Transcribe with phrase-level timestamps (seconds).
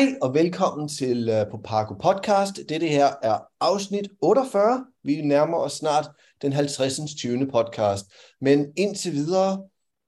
[0.00, 2.56] Hej og velkommen til uh, på Parko Podcast.
[2.68, 4.86] Dette her er afsnit 48.
[5.02, 6.08] Vi nærmer os snart
[6.42, 7.00] den 50.
[7.18, 7.46] 20.
[7.50, 8.06] podcast.
[8.40, 9.58] Men indtil videre,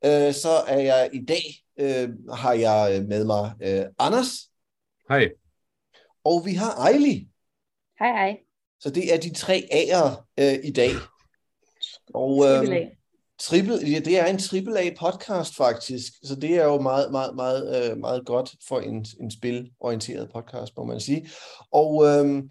[0.07, 1.45] uh, så er jeg i dag,
[1.83, 4.29] uh, har jeg med mig uh, Anders.
[5.09, 5.29] Hej.
[6.25, 7.29] Og vi har Ejli.
[7.99, 8.39] Hej, hej.
[8.81, 10.09] Så det er de tre A'er
[10.43, 10.91] uh, i dag.
[12.15, 12.69] Og, uh,
[13.43, 17.37] Triple, ja, det er en triple A podcast faktisk, så det er jo meget, meget,
[17.37, 21.31] meget, øh, meget godt for en, en spilorienteret podcast, må man sige.
[21.73, 22.51] Og øhm,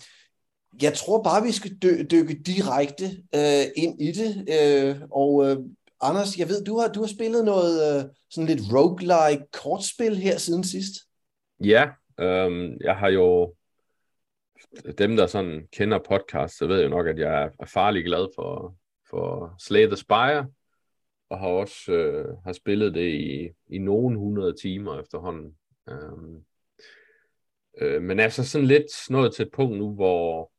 [0.81, 4.45] jeg tror bare, vi skal dy- dykke direkte øh, ind i det.
[4.49, 5.57] Øh, og øh,
[6.03, 10.37] Anders, jeg ved, du har, du har spillet noget øh, sådan lidt roguelike kortspil her
[10.37, 10.93] siden sidst.
[11.63, 11.85] Ja,
[12.19, 13.53] øh, jeg har jo
[14.97, 18.75] dem, der sådan kender podcast, så ved jo nok, at jeg er farlig glad for,
[19.09, 20.47] for Slay the Spire,
[21.31, 25.55] og har også øh, har spillet det i, i nogle hundrede timer efterhånden.
[25.89, 26.43] Øhm,
[27.81, 30.51] øh, men er så sådan lidt nået til et punkt nu, hvor,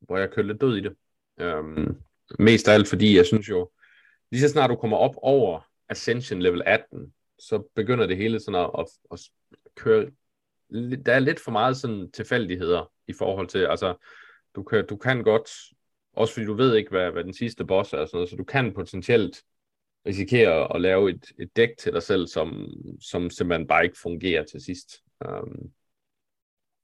[0.00, 0.96] hvor jeg kører lidt død i det.
[1.40, 1.96] Øhm,
[2.38, 3.70] mest af alt fordi, jeg synes jo,
[4.30, 8.60] lige så snart du kommer op over Ascension level 18, så begynder det hele sådan
[8.60, 9.20] at, at, at
[9.74, 10.10] køre,
[11.06, 13.94] der er lidt for meget sådan tilfældigheder i forhold til, altså,
[14.54, 15.50] du kan, du kan godt,
[16.12, 18.36] også fordi du ved ikke, hvad, hvad den sidste boss er, og sådan noget, så
[18.36, 19.42] du kan potentielt
[20.06, 22.68] risikerer at lave et, et dæk til dig selv, som,
[23.00, 25.02] som simpelthen bare ikke fungerer til sidst.
[25.28, 25.70] Um,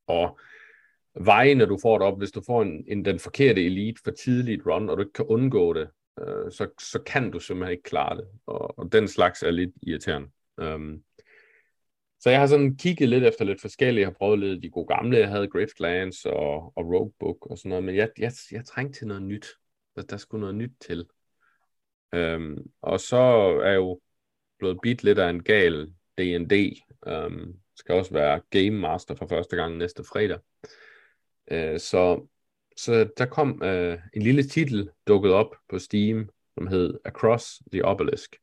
[0.06, 0.38] og
[1.20, 4.66] vejene, du får det op, hvis du får en, en, den forkerte elite for tidligt
[4.66, 5.88] run, og du ikke kan undgå det,
[6.20, 8.26] uh, så, så kan du simpelthen ikke klare det.
[8.46, 10.28] Og, og den slags er lidt irriterende.
[10.62, 11.02] Um,
[12.20, 14.00] så jeg har sådan kigget lidt efter lidt forskellige.
[14.00, 15.18] Jeg har prøvet lidt de gode gamle.
[15.18, 19.06] Jeg havde Griftlands og, og Roguebook og sådan noget, men jeg, jeg, jeg trængte til
[19.06, 19.46] noget nyt.
[19.96, 21.06] Der, der skulle noget nyt til.
[22.12, 23.16] Øhm, og så
[23.64, 24.00] er jeg jo
[24.58, 26.80] blevet bit lidt af en gal D&D.
[27.06, 30.38] Øhm, skal også være Game Master for første gang næste fredag.
[31.50, 32.26] Øh, så,
[32.76, 37.84] så der kom øh, en lille titel dukket op på Steam, som hed Across the
[37.84, 38.36] Obelisk,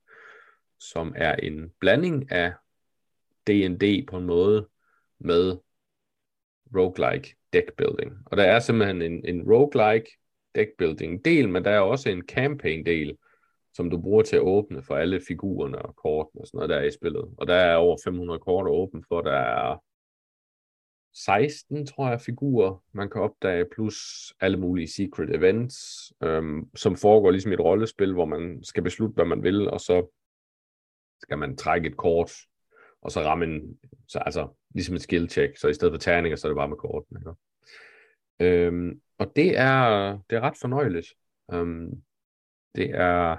[0.80, 2.54] som er en blanding af
[3.48, 4.68] D&D på en måde
[5.20, 5.58] med
[6.76, 8.18] roguelike deckbuilding.
[8.26, 10.18] Og der er simpelthen en, en roguelike
[10.56, 13.18] deckbuilding del, men der er også en campaign del,
[13.74, 16.76] som du bruger til at åbne for alle figurerne og kortene og sådan noget, der
[16.76, 17.26] er i spillet.
[17.38, 19.84] Og der er over 500 kort at åbne for, der er
[21.14, 23.96] 16, tror jeg, figurer, man kan opdage, plus
[24.42, 25.78] alle mulige secret events,
[26.24, 30.16] øhm, som foregår ligesom et rollespil, hvor man skal beslutte, hvad man vil, og så
[31.22, 32.32] skal man trække et kort,
[33.02, 36.36] og så ramme en, så, altså ligesom et skill check, så i stedet for terninger,
[36.36, 37.20] så er det bare med kortene.
[37.20, 37.32] Ikke?
[38.40, 41.08] Øhm, og det er, det er ret fornøjeligt.
[41.54, 42.04] Øhm,
[42.76, 43.38] det er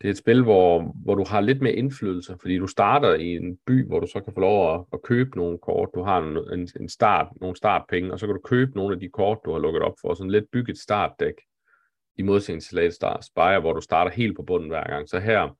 [0.00, 3.36] det er et spil, hvor, hvor du har lidt mere indflydelse, fordi du starter i
[3.36, 5.88] en by, hvor du så kan få lov at, at købe nogle kort.
[5.94, 6.18] Du har
[6.52, 9.52] en, en start, nogle startpenge, og så kan du købe nogle af de kort, du
[9.52, 11.34] har lukket op for, sådan lidt bygge et startdæk,
[12.18, 15.08] i modsætning til Late Star Spire, hvor du starter helt på bunden hver gang.
[15.08, 15.56] Så her,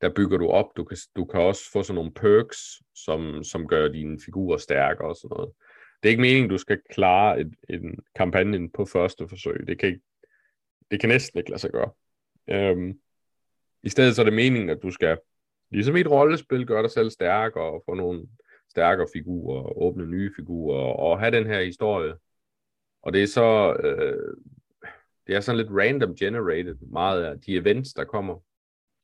[0.00, 0.66] der bygger du op.
[0.76, 2.58] Du kan, du kan også få sådan nogle perks,
[2.94, 5.52] som, som gør dine figurer stærkere og sådan noget.
[6.02, 9.66] Det er ikke meningen, du skal klare et, en kampagne på første forsøg.
[9.66, 10.00] Det kan, ikke,
[10.90, 11.90] det kan næsten ikke lade sig gøre.
[12.48, 13.00] Øhm,
[13.82, 15.18] I stedet så er det meningen, at du skal,
[15.70, 18.26] ligesom i et rollespil, gøre dig selv stærkere og få nogle
[18.70, 22.14] stærkere figurer, åbne nye figurer og have den her historie.
[23.02, 24.36] Og det er så, øh,
[25.26, 28.38] det er sådan lidt random generated, meget af de events, der kommer.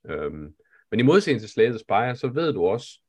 [0.06, 0.54] Øhm,
[0.90, 3.00] men i modsætning til Slay the Spire, så ved du også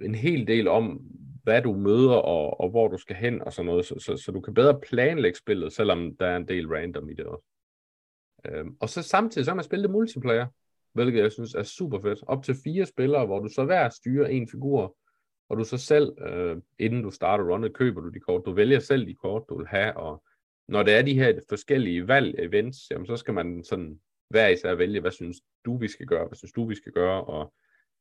[0.00, 1.00] en hel del om,
[1.42, 4.32] hvad du møder og, og hvor du skal hen og sådan noget, så, så, så
[4.32, 7.46] du kan bedre planlægge spillet, selvom der er en del random i det også.
[8.44, 10.46] Øhm, og så samtidig så kan man spille det multiplayer,
[10.92, 12.18] hvilket jeg synes er super fedt.
[12.26, 14.96] Op til fire spillere, hvor du så hver styrer en figur,
[15.48, 18.42] og du så selv, øh, inden du starter runnet, køber du de kort.
[18.46, 20.22] Du vælger selv de kort, du vil have, og
[20.68, 24.74] når det er de her forskellige valg events, jamen, så skal man sådan hver især
[24.74, 27.52] vælge, hvad synes du, vi skal gøre, hvad synes du, vi skal gøre, og,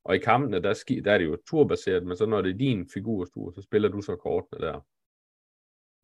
[0.04, 2.58] og i kampene, der, ski, der er det jo turbaseret, men så når det er
[2.58, 4.86] din figurstue, så spiller du så kortene der.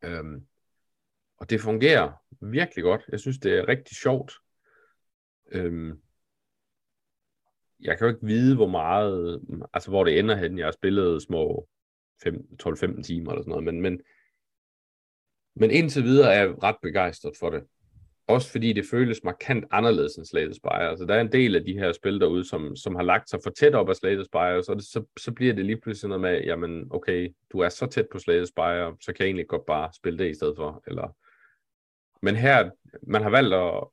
[0.03, 0.47] Øhm,
[1.37, 2.11] og det fungerer
[2.41, 3.01] virkelig godt.
[3.11, 4.33] Jeg synes, det er rigtig sjovt.
[5.51, 6.01] Øhm,
[7.79, 9.41] jeg kan jo ikke vide, hvor meget,
[9.73, 10.57] altså hvor det ender hen.
[10.57, 11.67] Jeg har spillet små
[12.25, 14.01] 12-15 timer eller sådan noget, men, men,
[15.55, 17.63] men indtil videre er jeg ret begejstret for det.
[18.27, 20.89] Også fordi det føles markant anderledes end Slay Spire.
[20.89, 23.39] Altså, der er en del af de her spil derude, som, som har lagt sig
[23.43, 26.21] for tæt op af Slay Spire, så, det, så, så bliver det lige pludselig noget
[26.21, 29.65] med, jamen okay, du er så tæt på Slay Spire, så kan jeg egentlig godt
[29.65, 30.83] bare spille det i stedet for.
[30.87, 31.15] Eller,
[32.21, 32.69] men her,
[33.03, 33.83] man har valgt at,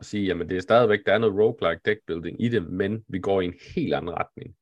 [0.00, 3.18] at sige, jamen det er stadigvæk, der er noget roguelike deckbuilding i det, men vi
[3.18, 4.56] går i en helt anden retning.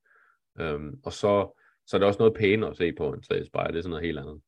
[0.61, 3.69] Øhm, og så, så er det også noget pænere at se på en Slay Spire.
[3.69, 4.41] Det er sådan noget helt andet.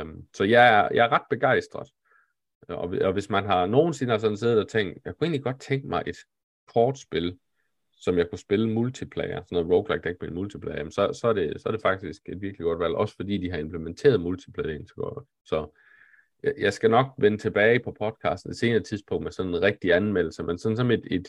[0.00, 1.88] Um, så jeg er, jeg er ret begejstret.
[2.68, 5.60] Og, og hvis man har nogensinde har sådan siddet og tænkt, jeg kunne egentlig godt
[5.60, 6.16] tænke mig et
[6.74, 7.38] kortspil,
[7.92, 11.60] som jeg kunne spille multiplayer, sådan noget roguelike deckbuilding multiplayer, jamen så, så, er det,
[11.60, 14.94] så er det faktisk et virkelig godt valg, også fordi de har implementeret multiplayer så
[14.94, 15.28] godt.
[15.44, 15.76] Så
[16.42, 19.92] jeg, jeg skal nok vende tilbage på podcasten et senere tidspunkt med sådan en rigtig
[19.92, 21.28] anmeldelse, men sådan som et, et,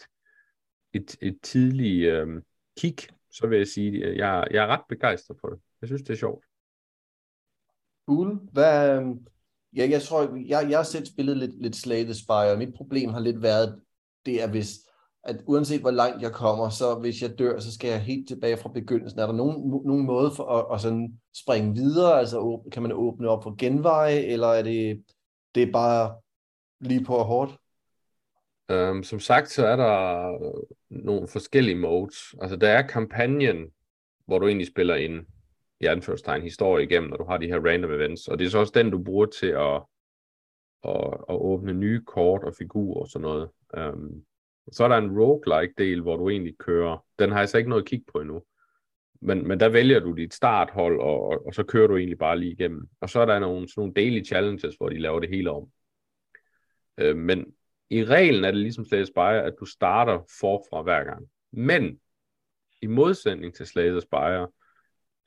[0.93, 2.41] et, et tidligt øh,
[2.77, 2.97] kig,
[3.31, 5.59] så vil jeg sige, at jeg, jeg er ret begejstret for det.
[5.81, 6.45] Jeg synes, det er sjovt.
[8.07, 8.39] Cool.
[8.51, 9.27] Hvad, øhm,
[9.75, 12.73] ja, jeg tror, jeg, jeg har selv spillet lidt, lidt Slay the Spire, og mit
[12.73, 13.81] problem har lidt været,
[14.25, 14.69] det er hvis,
[15.23, 18.57] at uanset hvor langt jeg kommer, så hvis jeg dør, så skal jeg helt tilbage
[18.57, 19.19] fra begyndelsen.
[19.19, 22.19] Er der nogen, nogen måde for at, at sådan springe videre?
[22.19, 25.03] Altså kan man åbne op for genveje, eller er det,
[25.55, 26.15] det er bare
[26.79, 27.57] lige på hårdt?
[28.73, 32.35] Um, som sagt, så er der øh, nogle forskellige modes.
[32.41, 33.67] Altså der er kampagnen,
[34.25, 35.25] hvor du egentlig spiller en
[35.79, 38.27] i anførstegn historie igennem, når du har de her random events.
[38.27, 39.81] Og det er så også den, du bruger til at,
[40.83, 43.49] at, at åbne nye kort og figurer og sådan noget.
[43.77, 44.23] Um,
[44.71, 47.05] så er der en roguelike del, hvor du egentlig kører.
[47.19, 48.43] Den har jeg så ikke noget at kigge på endnu.
[49.21, 52.39] Men, men der vælger du dit starthold, og, og, og så kører du egentlig bare
[52.39, 52.89] lige igennem.
[53.01, 55.71] Og så er der nogle, sådan nogle daily challenges, hvor de laver det hele om.
[56.97, 57.53] Øh, men
[57.89, 61.27] i reglen er det ligesom Slay Spire, at du starter forfra hver gang.
[61.51, 61.99] Men
[62.81, 64.47] i modsætning til Slay Spire,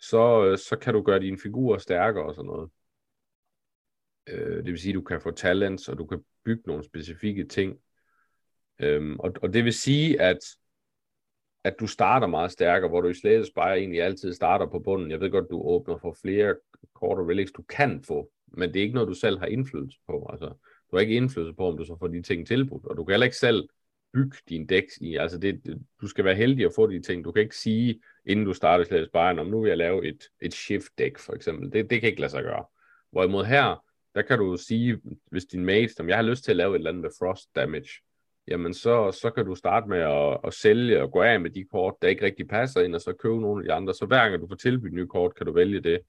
[0.01, 2.71] så, øh, så kan du gøre dine figurer stærkere og sådan noget.
[4.27, 7.47] Øh, det vil sige, at du kan få talents, og du kan bygge nogle specifikke
[7.47, 7.79] ting.
[8.79, 10.39] Øhm, og, og det vil sige, at
[11.65, 15.11] at du starter meget stærkere, hvor du i Slay Spire egentlig altid starter på bunden.
[15.11, 16.55] Jeg ved godt, du åbner for flere
[16.95, 19.99] kort og relics, du kan få, men det er ikke noget, du selv har indflydelse
[20.07, 20.29] på.
[20.33, 20.47] Altså,
[20.91, 23.13] du har ikke indflydelse på, om du så får de ting tilbudt, og du kan
[23.13, 23.69] heller ikke selv
[24.13, 25.17] bygge din dæk i.
[25.17, 27.25] Altså det, du skal være heldig at få de ting.
[27.25, 30.25] Du kan ikke sige, inden du starter Slay Spire, om nu vil jeg lave et,
[30.43, 31.73] et shift dæk for eksempel.
[31.73, 32.65] Det, det kan ikke lade sig gøre.
[33.11, 33.85] Hvorimod her,
[34.15, 35.01] der kan du sige,
[35.31, 37.49] hvis din mate, som jeg har lyst til at lave et eller andet med frost
[37.57, 37.91] damage,
[38.49, 41.65] jamen så, så kan du starte med at, at sælge og gå af med de
[41.65, 43.95] kort, der ikke rigtig passer ind, og så købe nogle af de andre.
[43.95, 46.01] Så hver gang du får tilbudt nye kort, kan du vælge det.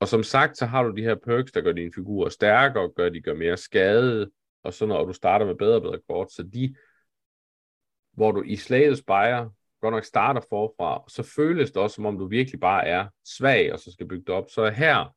[0.00, 3.08] Og som sagt, så har du de her perks, der gør dine figurer stærkere, gør
[3.08, 4.30] de gør mere skade,
[4.62, 6.74] og så når du starter med bedre og bedre kort, så de,
[8.12, 9.50] hvor du i slaget Spire
[9.80, 13.72] godt nok starter forfra, så føles det også, som om du virkelig bare er svag,
[13.72, 14.50] og så skal bygge det op.
[14.50, 15.14] Så her,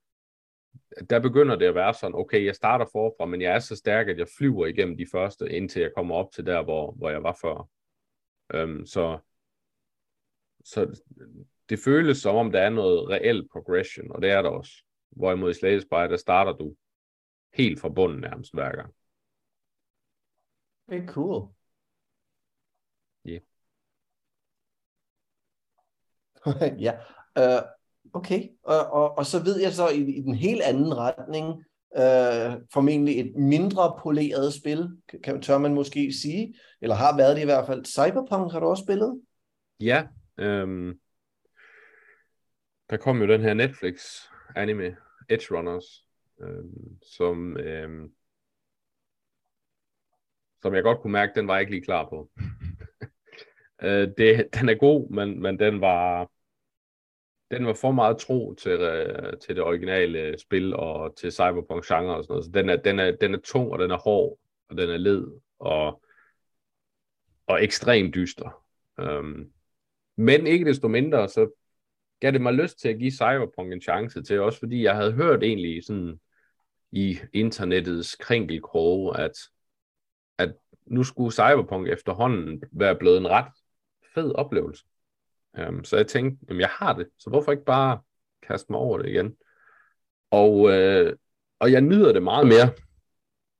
[1.09, 4.07] der begynder det at være sådan, okay, jeg starter forfra, men jeg er så stærk,
[4.07, 7.23] at jeg flyver igennem de første, indtil jeg kommer op til der, hvor, hvor jeg
[7.23, 7.69] var før.
[8.63, 9.19] Um, så,
[10.63, 11.01] så
[11.69, 14.71] det føles som om, der er noget reelt progression, og det er der også.
[15.09, 16.75] Hvorimod i Slay Spire, der starter du
[17.53, 18.93] helt fra bunden nærmest hver gang.
[20.89, 21.53] Det er cool.
[23.25, 23.41] Yeah.
[26.85, 26.93] ja,
[27.39, 27.78] uh,
[28.13, 28.47] okay.
[28.63, 31.63] Og, og, og så ved jeg så i, i den helt anden retning,
[31.97, 34.89] øh, formentlig et mindre poleret spil,
[35.23, 37.85] kan, tør man måske sige, eller har været det i hvert fald.
[37.85, 39.21] Cyberpunk har du også spillet?
[39.79, 40.99] Ja, øhm,
[42.89, 44.01] der kom jo den her Netflix
[44.55, 44.95] anime,
[45.29, 46.05] Edge Runners,
[46.41, 48.13] øhm, som, øhm,
[50.61, 52.29] som jeg godt kunne mærke, den var jeg ikke lige klar på.
[53.83, 56.29] øh, det, den er god, men, men den var
[57.51, 62.23] den var for meget tro til, øh, til det originale spil og til cyberpunk-genre og
[62.23, 62.45] sådan noget.
[62.45, 64.39] Så den er, den, er, den er tung, og den er hård,
[64.69, 65.27] og den er led,
[65.59, 66.03] og,
[67.47, 68.63] og ekstremt dyster.
[68.97, 69.51] Um,
[70.15, 71.49] men ikke desto mindre, så
[72.19, 75.13] gav det mig lyst til at give Cyberpunk en chance til, også fordi jeg havde
[75.13, 76.19] hørt egentlig sådan
[76.91, 79.31] i internettets krinkelkroge, at,
[80.37, 83.51] at nu skulle Cyberpunk efterhånden være blevet en ret
[84.13, 84.85] fed oplevelse.
[85.57, 87.99] Um, så jeg tænkte, jamen jeg har det, så hvorfor ikke bare
[88.47, 89.35] kaste mig over det igen?
[90.31, 91.15] Og, øh,
[91.59, 92.69] og jeg nyder det meget mere,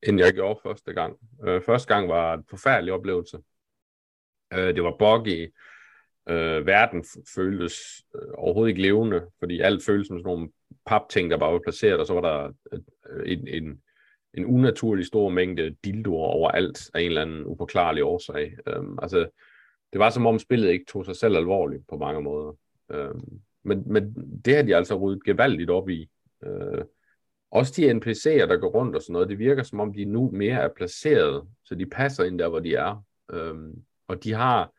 [0.03, 1.17] end jeg gjorde første gang.
[1.47, 3.37] Uh, første gang var en forfærdelig oplevelse.
[4.55, 5.53] Uh, det var buggy,
[6.29, 7.05] øh, verden
[7.35, 7.75] føltes
[8.15, 10.49] øh, overhovedet ikke levende, fordi alt føltes som sådan nogle
[10.85, 13.81] papting, der bare var placeret, og så var der øh, en, en,
[14.33, 18.57] en unaturlig stor mængde dildoer overalt af en eller anden uforklarlig årsag.
[18.67, 19.29] Øhm, altså,
[19.93, 22.53] det var som om spillet ikke tog sig selv alvorligt på mange måder.
[22.91, 23.15] Øh,
[23.63, 24.13] men, men
[24.45, 26.09] det har de altså ryddet gevaldigt op i.
[26.43, 26.83] Øh,
[27.51, 30.31] også de NPC'er, der går rundt og sådan noget, det virker som om de nu
[30.31, 33.03] mere er placeret, så de passer ind der, hvor de er.
[33.31, 34.71] Øhm, og de har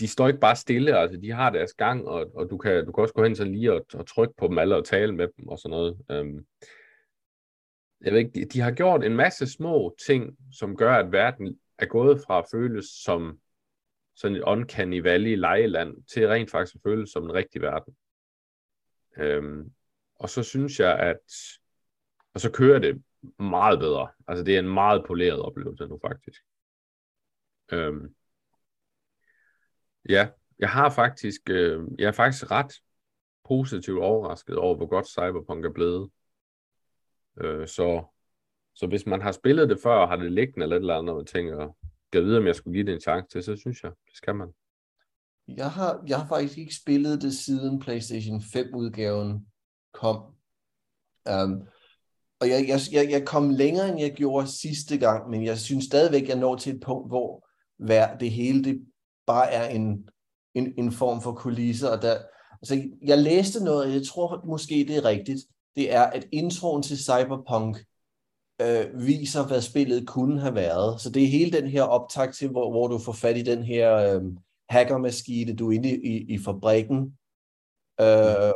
[0.00, 2.92] de står ikke bare stille, altså de har deres gang, og, og du, kan, du
[2.92, 5.28] kan også gå hen så lige og, og trykke på dem alle og tale med
[5.36, 5.98] dem og sådan noget.
[6.10, 6.46] Øhm,
[8.00, 11.58] jeg ved ikke, de, de har gjort en masse små ting, som gør, at verden
[11.78, 13.38] er gået fra at føles som
[14.16, 17.96] sådan et uncanny valley lejeland, til rent faktisk at føles som en rigtig verden.
[19.16, 19.72] Øhm,
[20.14, 21.18] og så synes jeg, at
[22.34, 23.02] og så kører det
[23.38, 24.08] meget bedre.
[24.28, 26.42] Altså det er en meget poleret oplevelse nu faktisk.
[27.72, 28.14] Øhm,
[30.08, 30.28] ja,
[30.58, 32.72] jeg har faktisk, øh, jeg er faktisk ret
[33.44, 36.10] positivt overrasket over, hvor godt Cyberpunk er blevet.
[37.40, 38.04] Øh, så,
[38.74, 41.10] så hvis man har spillet det før, og har det liggende eller et eller andet,
[41.10, 41.72] og man tænker,
[42.14, 44.34] skal vide, om jeg skulle give det en chance til, så synes jeg, det skal
[44.34, 44.48] man.
[45.48, 49.46] Jeg har, jeg har faktisk ikke spillet det siden PlayStation 5-udgaven
[49.92, 50.16] kom.
[51.30, 51.62] Um,
[52.40, 55.84] og jeg, jeg, jeg, jeg kom længere, end jeg gjorde sidste gang, men jeg synes
[55.84, 58.86] stadigvæk, jeg når til et punkt, hvor hver, det hele det
[59.26, 60.08] bare er en,
[60.54, 61.88] en, en form for kulisser.
[61.88, 62.18] Og der,
[62.62, 65.40] altså, jeg læste noget, og jeg tror måske, det er rigtigt.
[65.76, 67.76] Det er, at introen til Cyberpunk
[68.60, 71.00] øh, viser, hvad spillet kunne have været.
[71.00, 73.62] Så det er hele den her optakt til, hvor, hvor du får fat i den
[73.62, 74.22] her øh,
[74.68, 77.18] hackermaskine, du er inde i, i fabrikken.
[78.00, 78.52] Øh,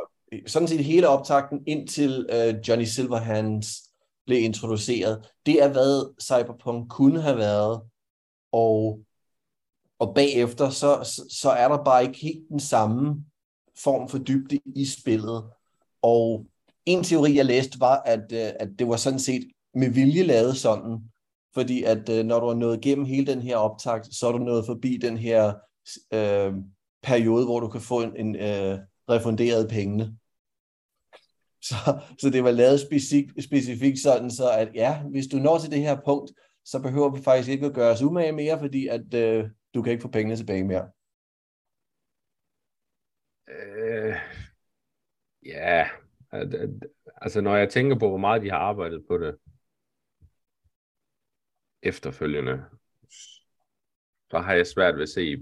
[0.47, 3.89] sådan set hele optakten indtil øh, Johnny Silverhands
[4.25, 5.31] blev introduceret.
[5.45, 7.81] Det er, hvad Cyberpunk kunne have været,
[8.51, 8.99] og,
[9.99, 13.25] og bagefter, så, så, er der bare ikke helt den samme
[13.83, 15.43] form for dybde i spillet.
[16.01, 16.45] Og
[16.85, 19.47] en teori, jeg læste, var, at, øh, at det var sådan set
[19.79, 21.11] med vilje lavet sådan,
[21.53, 24.37] fordi at øh, når du har nået igennem hele den her optakt, så er du
[24.37, 25.53] nået forbi den her
[26.13, 26.53] øh,
[27.03, 30.05] periode, hvor du kan få en, en øh, refunderet pengene.
[31.69, 35.71] Så, så det var lavet specifik, specifikt sådan, så at ja, hvis du når til
[35.71, 36.31] det her punkt,
[36.65, 39.91] så behøver vi faktisk ikke at gøre os umage mere, fordi at øh, du kan
[39.91, 40.89] ikke få pengene tilbage mere.
[43.47, 44.15] Øh,
[45.45, 45.89] ja,
[47.21, 49.35] altså når jeg tænker på, hvor meget de har arbejdet på det
[51.83, 52.63] efterfølgende,
[54.31, 55.37] så har jeg svært ved at se,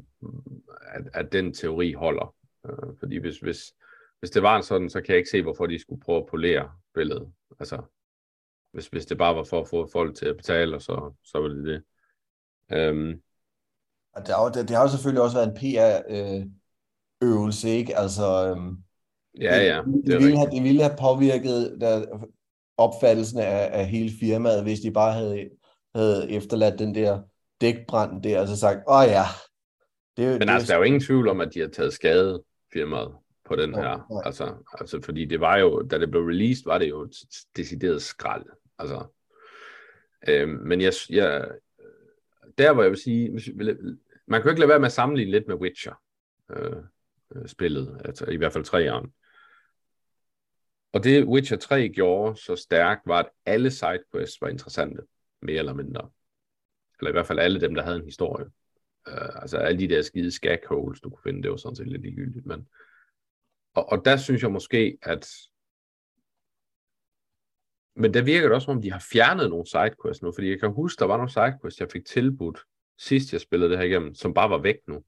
[0.81, 2.35] at, at den teori holder.
[2.65, 3.73] Øh, fordi hvis, hvis,
[4.19, 6.29] hvis det var en sådan, så kan jeg ikke se, hvorfor de skulle prøve at
[6.29, 7.33] polere billedet.
[7.59, 7.81] Altså,
[8.71, 11.39] hvis, hvis det bare var for at få folk til at betale, og så, så
[11.39, 11.83] var det det.
[12.71, 13.21] Øhm.
[14.17, 17.97] Det, har, det, det har jo selvfølgelig også været en PR-øvelse, øh, ikke?
[17.97, 18.77] Altså, øhm,
[19.41, 19.81] ja, ja.
[19.85, 22.05] Det, det, ville have, det ville have påvirket der,
[22.77, 25.49] opfattelsen af, af hele firmaet, hvis de bare havde,
[25.97, 27.21] havde efterladt den der
[27.61, 29.23] dækbrand der, og så sagt, åh ja.
[30.17, 32.43] Det, Men det, altså, der er jo ingen tvivl om, at de har taget skade,
[32.73, 33.89] firmaet på den her.
[33.89, 34.25] Ja.
[34.25, 37.15] Altså, altså, fordi det var jo, da det blev released, var det jo et
[37.57, 38.45] decideret skrald.
[38.79, 39.05] Altså,
[40.27, 41.47] øh, men jeg, jeg,
[42.57, 43.31] der hvor jeg vil sige,
[44.27, 45.93] man kan jo ikke lade være med at sammenligne lidt med Witcher
[46.49, 46.83] øh,
[47.47, 49.13] spillet, altså i hvert fald treeren.
[50.93, 55.01] Og det Witcher 3 gjorde så stærkt, var, at alle sidequests var interessante,
[55.41, 56.09] mere eller mindre.
[56.99, 58.45] Eller i hvert fald alle dem, der havde en historie.
[59.07, 61.87] Uh, altså alle de der skide skag holes, du kunne finde, det var sådan set
[61.87, 62.67] lidt ligegyldigt, men
[63.73, 65.27] og, og der synes jeg måske, at
[67.95, 70.59] men der virker det også, som om de har fjernet nogle sidequests nu, fordi jeg
[70.59, 72.59] kan huske, der var nogle sidequests, jeg fik tilbudt
[72.97, 75.03] sidst jeg spillede det her igennem, som bare var væk nu.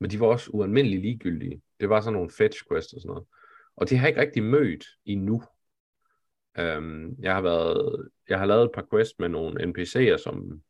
[0.00, 1.62] Men de var også ualmindeligt ligegyldige.
[1.80, 3.26] Det var sådan nogle fetch quests og sådan noget.
[3.76, 5.42] Og det har jeg ikke rigtig mødt endnu.
[6.58, 10.62] Øhm, jeg har været, jeg har lavet et par quests med nogle NPC'er, som,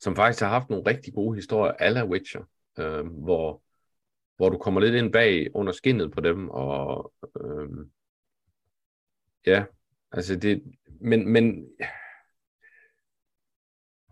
[0.00, 2.42] som faktisk har haft nogle rigtig gode historier, alla Witcher,
[2.78, 3.62] øhm, hvor
[4.38, 7.90] hvor du kommer lidt ind bag under skinnet på dem, og øhm,
[9.46, 9.64] ja,
[10.12, 10.62] altså det,
[11.00, 11.68] men, men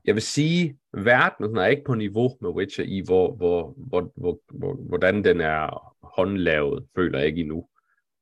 [0.04, 4.40] jeg vil sige, verden er ikke på niveau med Witcher i, hvor, hvor, hvor, hvor,
[4.52, 7.68] hvor, hvordan den er håndlavet, føler jeg ikke endnu.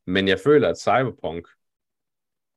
[0.07, 1.47] Men jeg føler, at Cyberpunk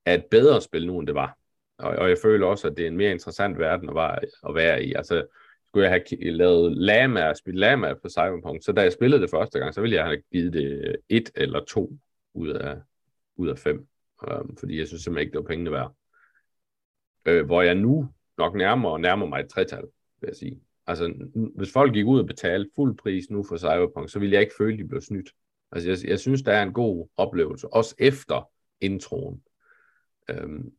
[0.07, 1.37] er et bedre spil nu, end det var.
[1.77, 4.55] Og, og jeg føler også, at det er en mere interessant verden at være, at
[4.55, 4.93] være i.
[4.93, 5.25] Altså,
[5.67, 9.59] skulle jeg have lavet Lama, spillet Lama på Cyberpunk, så da jeg spillede det første
[9.59, 11.93] gang, så ville jeg have givet det et eller to
[12.33, 12.77] ud af,
[13.35, 13.87] ud af fem,
[14.31, 15.95] um, fordi jeg synes simpelthen ikke, det var pengene værd.
[17.25, 19.83] Øh, hvor jeg nu nok nærmer og nærmer mig et tretal,
[20.21, 20.61] vil jeg sige.
[20.87, 21.13] Altså,
[21.55, 24.55] hvis folk gik ud og betalte fuld pris nu for Cyberpunk, så ville jeg ikke
[24.57, 25.29] føle, at de blev snydt.
[25.71, 28.49] Altså, jeg, jeg synes, der er en god oplevelse, også efter
[28.81, 29.41] introen.
[30.29, 30.73] Øhm,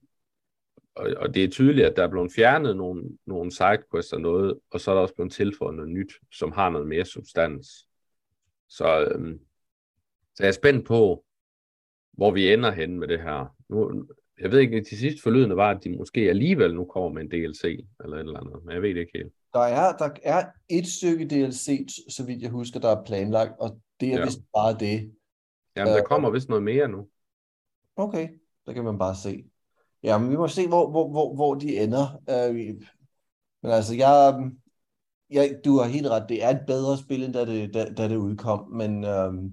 [0.99, 4.59] og, og det er tydeligt, at der er blevet fjernet nogle, nogle sidequests og noget,
[4.71, 7.88] og så er der også blevet tilføjet noget nyt, som har noget mere substans.
[8.69, 9.40] Så, øhm,
[10.35, 11.25] så jeg er spændt på,
[12.12, 13.57] hvor vi ender hen med det her.
[13.69, 14.07] Nu,
[14.40, 17.28] jeg ved ikke, til sidst forlydende var, at de måske alligevel nu kommer med en
[17.28, 17.64] DLC,
[18.05, 19.33] eller et eller andet, men jeg ved det ikke helt.
[19.52, 23.81] Der er, der er et stykke DLC, så vidt jeg husker, der er planlagt, og
[24.00, 24.25] det er ja.
[24.25, 25.14] vist bare det.
[25.76, 27.09] Jamen, der øh, kommer vist noget mere nu.
[27.97, 28.28] Okay,
[28.68, 29.44] der kan man bare se.
[30.02, 32.06] Ja, men vi må se, hvor, hvor, hvor, hvor de ender.
[32.16, 32.54] Uh,
[33.62, 34.50] men altså, jeg,
[35.30, 38.08] jeg, du har helt ret, det er et bedre spil, end da det, da, da
[38.08, 39.52] det udkom, men, um,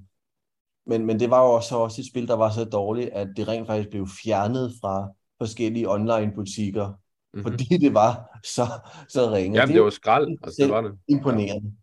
[0.85, 3.47] men, men det var jo også, også et spil, der var så dårligt, at det
[3.47, 7.43] rent faktisk blev fjernet fra forskellige online-butikker, mm-hmm.
[7.43, 8.65] fordi det var så,
[9.09, 9.57] så ringe.
[9.57, 10.99] Jamen, det, det var skrald, altså det var det.
[11.07, 11.73] Imponerende.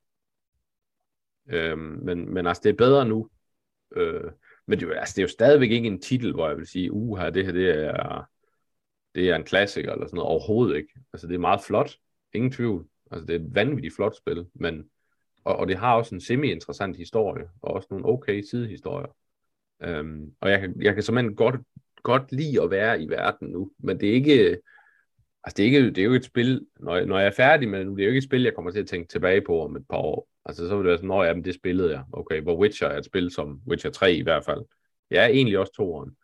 [1.49, 3.29] Øhm, men, men altså, det er bedre nu.
[3.97, 4.31] Øh,
[4.73, 7.31] men det, altså, det er jo stadigvæk ikke en titel, hvor jeg vil sige, uha,
[7.31, 8.25] det her det er,
[9.15, 10.31] det er en klassiker eller sådan noget.
[10.31, 10.89] Overhovedet ikke.
[11.13, 11.97] Altså, det er meget flot.
[12.33, 12.87] Ingen tvivl.
[13.11, 14.85] Altså, det er et vanvittigt flot spil, men
[15.45, 19.17] og, og det har også en semi-interessant historie, og også nogle okay sidehistorier.
[19.83, 21.61] Øhm, og jeg kan, jeg kan simpelthen godt,
[22.03, 24.59] godt lide at være i verden nu, men det er ikke,
[25.45, 27.69] altså det er, ikke, det er jo et spil, når jeg, når jeg er færdig
[27.69, 29.41] med det nu, det er jo ikke et spil, jeg kommer til at tænke tilbage
[29.41, 30.29] på om et par år.
[30.45, 32.05] Altså så vil det være sådan, når jeg, det spillede jeg.
[32.13, 34.65] Okay, hvor Witcher er et spil som Witcher 3 i hvert fald.
[35.11, 36.17] Jeg er egentlig også toeren,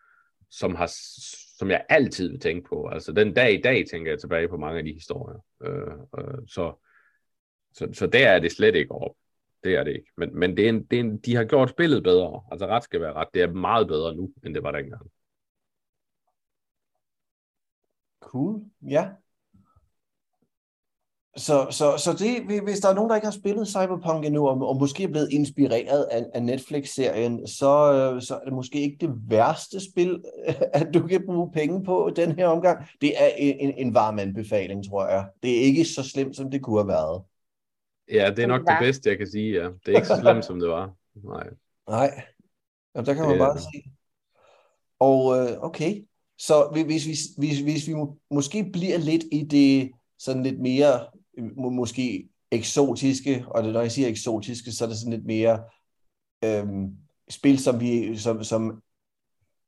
[0.50, 0.90] som, har,
[1.58, 2.88] som jeg altid vil tænke på.
[2.88, 5.38] Altså den dag i dag tænker jeg tilbage på mange af de historier.
[5.62, 6.72] Øh, øh, så,
[7.72, 9.16] så, så der er det slet ikke op.
[9.64, 10.10] Det er det ikke.
[10.16, 12.42] Men, men det er en, det er en, de har gjort spillet bedre.
[12.50, 13.28] Altså ret skal være ret.
[13.34, 15.10] Det er meget bedre nu, end det var dengang.
[18.20, 19.08] Cool, ja.
[21.36, 24.68] Så, så, så det, hvis der er nogen, der ikke har spillet Cyberpunk endnu, og,
[24.68, 28.96] og måske er blevet inspireret af, af Netflix-serien, så, øh, så er det måske ikke
[29.00, 30.24] det værste spil,
[30.78, 32.86] at du kan bruge penge på den her omgang.
[33.00, 35.28] Det er en, en varm anbefaling, tror jeg.
[35.42, 37.22] Det er ikke så slemt, som det kunne have været.
[38.12, 39.68] Ja, det er nok det, det bedste, jeg kan sige, ja.
[39.86, 40.94] Det er ikke så slemt, som det var.
[41.14, 41.46] Nej.
[41.88, 42.22] Nej.
[42.94, 43.90] Jamen, der kan man det, bare se.
[44.98, 46.07] Og øh, okay,
[46.38, 51.06] så hvis, hvis, hvis, hvis vi må, måske bliver lidt i det sådan lidt mere
[51.56, 55.64] må, måske eksotiske, og det, når jeg siger eksotiske, så er det sådan lidt mere
[56.44, 56.90] øhm,
[57.30, 58.82] spil, som vi, som, som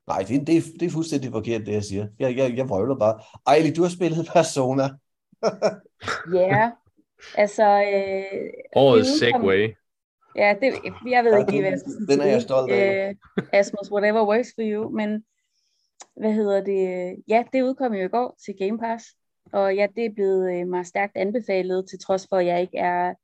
[0.06, 2.06] nej, det, det, det er fuldstændig forkert, det jeg siger.
[2.18, 3.20] Jeg, jeg, jeg vrøvler bare.
[3.46, 4.88] Ejli, du har spillet Persona.
[6.34, 6.70] Ja,
[7.34, 9.74] Altså, øh, Årets segway.
[10.36, 10.74] Ja, det,
[11.08, 12.06] jeg ved ikke lige, hvad jeg skal sige.
[12.06, 13.08] Den er jeg stolt af.
[13.08, 13.14] Øh,
[13.52, 14.90] Asmus, whatever works for you.
[14.90, 15.24] Men
[16.16, 17.16] hvad hedder det?
[17.28, 19.04] Ja, det udkom jo i går til Game Pass.
[19.52, 22.78] Og ja, det er blevet øh, mig stærkt anbefalet, til trods for, at jeg ikke
[22.78, 23.14] er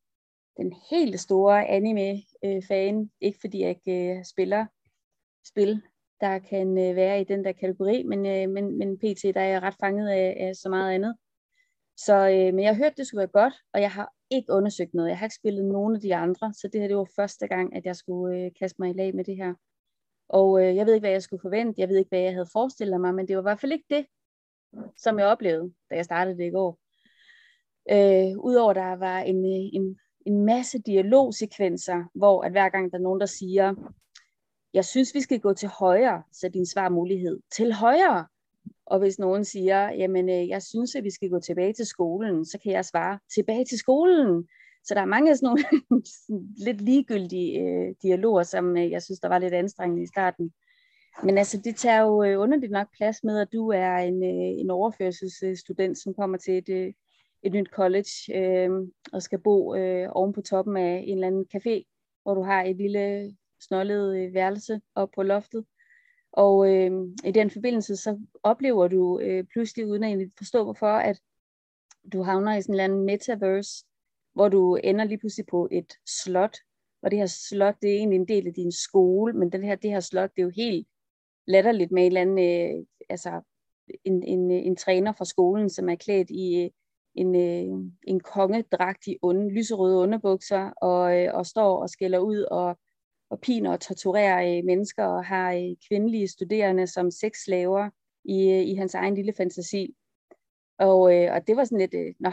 [0.57, 3.11] den helt store anime-fan.
[3.21, 4.67] Ikke fordi jeg ikke øh, spiller
[5.49, 5.83] spil,
[6.21, 9.23] der kan øh, være i den der kategori, men, men, men pt.
[9.23, 11.15] der er jeg ret fanget af, af så meget andet.
[11.97, 15.09] Så, øh, men jeg hørte, det skulle være godt, og jeg har ikke undersøgt noget.
[15.09, 17.77] Jeg har ikke spillet nogen af de andre, så det her det var første gang,
[17.77, 19.55] at jeg skulle øh, kaste mig i lag med det her.
[20.29, 21.81] Og øh, jeg ved ikke, hvad jeg skulle forvente.
[21.81, 23.87] Jeg ved ikke, hvad jeg havde forestillet mig, men det var i hvert fald ikke
[23.91, 24.07] det,
[24.97, 26.79] som jeg oplevede, da jeg startede det i går.
[27.91, 32.99] Øh, Udover der var en, øh, en, en masse dialogsekvenser, hvor at hver gang der
[32.99, 33.75] er nogen, der siger,
[34.75, 38.27] jeg synes, vi skal gå til højre, så din svar mulighed til højre.
[38.87, 42.45] Og hvis nogen siger, jamen øh, jeg synes, at vi skal gå tilbage til skolen,
[42.45, 44.49] så kan jeg svare, tilbage til skolen.
[44.87, 45.65] Så der er mange af sådan nogle
[46.67, 50.53] lidt ligegyldige øh, dialoger, som øh, jeg synes, der var lidt anstrengende i starten.
[51.23, 54.61] Men altså, det tager jo øh, underligt nok plads med, at du er en, øh,
[54.61, 56.93] en overførselsstudent, som kommer til et, øh,
[57.43, 58.71] et nyt college øh,
[59.13, 61.83] og skal bo øh, oven på toppen af en eller anden café,
[62.23, 65.65] hvor du har et lille snollet øh, værelse op på loftet.
[66.33, 66.91] Og øh,
[67.25, 71.21] i den forbindelse, så oplever du øh, pludselig, uden at egentlig forstå hvorfor, at
[72.13, 73.85] du havner i sådan en eller anden metaverse,
[74.37, 76.57] hvor du ender lige pludselig på et slot,
[77.03, 79.75] og det her slot, det er egentlig en del af din skole, men den her,
[79.75, 80.89] det her slot, det er jo helt
[81.47, 83.41] latterligt med en eller anden, øh, altså
[84.05, 86.71] en, en, en træner fra skolen, som er klædt i øh,
[87.15, 92.41] en, øh, en kongedragt i onde, lyserøde underbukser, og, øh, og står og skælder ud
[92.41, 92.79] og
[93.31, 97.91] og piner og torturerer øh, mennesker og har øh, kvindelige studerende som sexslaver
[98.25, 99.97] i, øh, i hans egen lille fantasi.
[100.79, 102.31] Og, øh, og det var sådan lidt, øh, nå,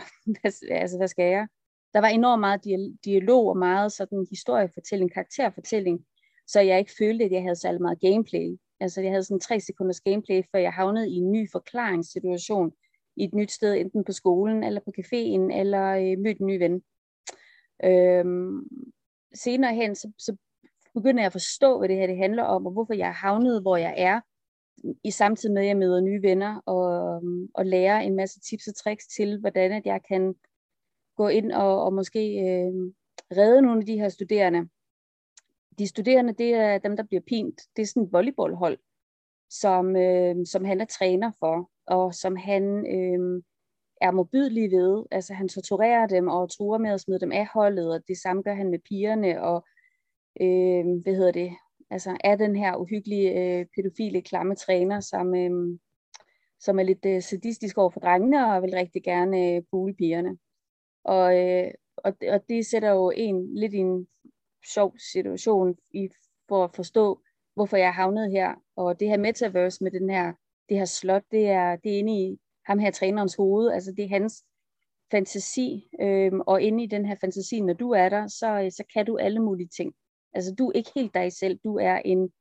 [0.72, 1.48] altså hvad skal jeg?
[1.94, 2.62] Der var enormt meget
[3.06, 6.06] dialog og meget sådan historiefortælling, karakterfortælling,
[6.48, 8.58] så jeg ikke følte, at jeg havde særlig meget gameplay.
[8.80, 12.72] Altså jeg havde sådan tre sekunders gameplay, før jeg havnede i en ny forklaringssituation
[13.16, 16.58] i et nyt sted, enten på skolen eller på caféen, eller øh, mødte en ny
[16.58, 16.84] ven.
[17.84, 18.68] Øhm,
[19.34, 20.36] senere hen, så, så
[20.94, 23.62] begynder jeg at forstå, hvad det her det handler om, og hvorfor jeg er havnet,
[23.62, 24.22] hvor jeg er,
[25.04, 27.22] i samtidig med, at jeg møder nye venner, og,
[27.54, 30.36] og lærer en masse tips og tricks til, hvordan at jeg kan
[31.15, 32.93] gå ind og, og måske øh,
[33.38, 34.69] redde nogle af de her studerende.
[35.80, 37.62] De studerende, det er dem, der bliver pint.
[37.76, 38.78] Det er sådan et volleyballhold,
[39.49, 43.43] som, øh, som han er træner for, og som han øh,
[44.02, 45.04] er modbydelig ved.
[45.12, 48.41] Altså han torturerer dem og truer med at smide dem af holdet, og det samme
[48.41, 49.65] gør han med pigerne, og
[50.41, 51.52] øh, hvad hedder det,
[51.89, 55.80] altså er den her uhyggelige øh, pædofile klamme træner, som, øh,
[56.60, 60.38] som er lidt øh, sadistisk over for drengene og vil rigtig gerne øh, bule pigerne.
[61.04, 64.08] Og, øh, og, og det sætter jo en lidt i en
[64.74, 66.10] sjov situation i,
[66.48, 67.22] for at forstå,
[67.54, 68.56] hvorfor jeg er havnet her.
[68.76, 70.34] Og det her metaverse med den her,
[70.70, 73.72] det her slot, det er, det er inde i ham her trænerens hoved.
[73.72, 74.44] Altså det er hans
[75.12, 75.89] fantasi.
[76.02, 79.18] Øhm, og inde i den her fantasi, når du er der, så, så kan du
[79.18, 79.94] alle mulige ting.
[80.34, 81.60] Altså du er ikke helt dig selv.
[81.63, 82.34] Du er en,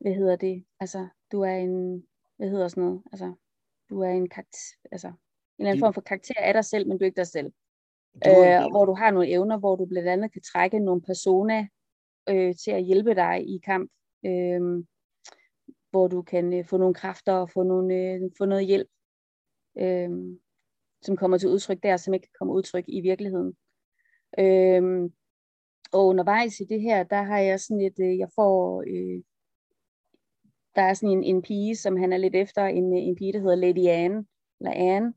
[0.00, 0.64] hvad hedder det?
[0.80, 2.06] Altså du er en,
[2.36, 3.02] hvad hedder sådan noget?
[3.12, 3.34] Altså
[3.90, 5.14] du er en karakter, altså en
[5.58, 7.52] eller anden form for karakter af dig selv, men du er ikke dig selv.
[8.14, 11.66] Øh, hvor du har nogle evner, hvor du blandt andet kan trække nogle personer
[12.28, 13.90] øh, til at hjælpe dig i kamp,
[14.26, 14.84] øh,
[15.90, 18.88] hvor du kan øh, få nogle kræfter og få, nogle, øh, få noget hjælp,
[19.78, 20.10] øh,
[21.02, 23.56] som kommer til udtryk der, som ikke kommer udtryk i virkeligheden.
[24.38, 25.10] Øh,
[25.92, 29.22] og undervejs i det her, der har jeg sådan et, øh, jeg får, øh,
[30.74, 33.40] der er sådan en, en pige, som han er lidt efter, en, en pige, der
[33.40, 34.24] hedder Lady Anne,
[34.60, 35.14] eller Anne,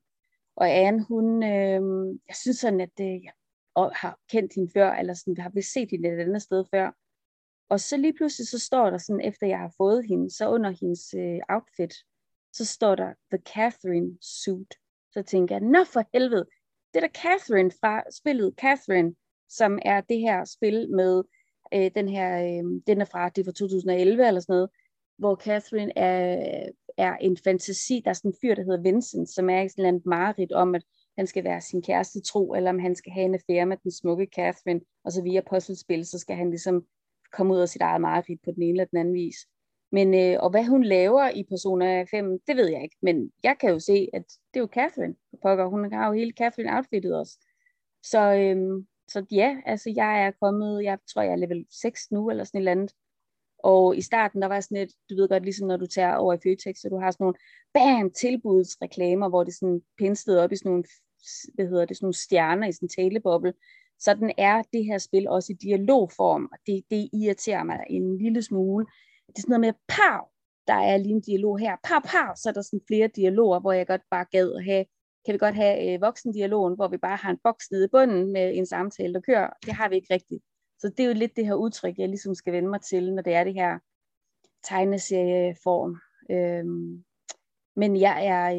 [0.56, 1.82] og Anne, hun, øh,
[2.28, 3.34] jeg synes sådan, at øh, jeg
[3.76, 6.92] har kendt hende før, eller sådan, har vist set hende et andet sted før.
[7.70, 10.70] Og så lige pludselig, så står der sådan, efter jeg har fået hende, så under
[10.82, 11.94] hendes øh, outfit,
[12.54, 14.74] så står der The Catherine Suit.
[15.12, 16.46] Så tænker jeg, nå for helvede,
[16.94, 19.16] det er da Catherine fra spillet Catherine,
[19.50, 21.24] som er det her spil med
[21.74, 24.70] øh, den her, øh, den er fra, det er fra 2011 eller sådan noget,
[25.18, 28.02] hvor Catherine er, er en fantasi.
[28.04, 30.84] Der er sådan en fyr, der hedder Vincent, som er sådan en mareridt om, at
[31.18, 33.92] han skal være sin kæreste tro, eller om han skal have en affære med den
[33.92, 36.86] smukke Catherine, og så via puslespil, så skal han ligesom
[37.32, 39.36] komme ud af sit eget mareridt på den ene eller den anden vis.
[39.92, 42.96] Men, øh, og hvad hun laver i Persona 5, det ved jeg ikke.
[43.02, 45.16] Men jeg kan jo se, at det er jo Catherine.
[45.42, 45.66] Pokker.
[45.66, 47.40] Hun har jo hele Catherine-outfittet også.
[48.04, 52.30] Så, øh, så ja, altså jeg er kommet, jeg tror jeg er level 6 nu,
[52.30, 52.92] eller sådan et eller andet.
[53.64, 56.34] Og i starten, der var sådan et, du ved godt, ligesom når du tager over
[56.34, 57.38] i Føtex, så du har sådan nogle,
[57.74, 60.84] bam, tilbudsreklamer, hvor det sådan pinstede op i sådan nogle,
[61.54, 63.54] hvad hedder det, sådan nogle stjerner i sådan en taleboble.
[64.00, 68.42] Sådan er det her spil også i dialogform, og det, det irriterer mig en lille
[68.42, 68.86] smule.
[69.28, 70.20] Det er sådan noget med, pow,
[70.68, 73.72] der er lige en dialog her, pow, pow, så er der sådan flere dialoger, hvor
[73.72, 74.86] jeg godt bare gad at have,
[75.26, 78.34] kan vi godt have øh, voksendialogen, hvor vi bare har en boks nede i bunden
[78.34, 79.50] med en samtale, der kører.
[79.66, 80.44] Det har vi ikke rigtigt.
[80.80, 83.22] Så det er jo lidt det her udtryk, jeg ligesom skal vende mig til, når
[83.22, 83.80] det er det her
[84.64, 86.00] tegneserieform.
[86.32, 87.04] Øhm,
[87.76, 88.50] men jeg er,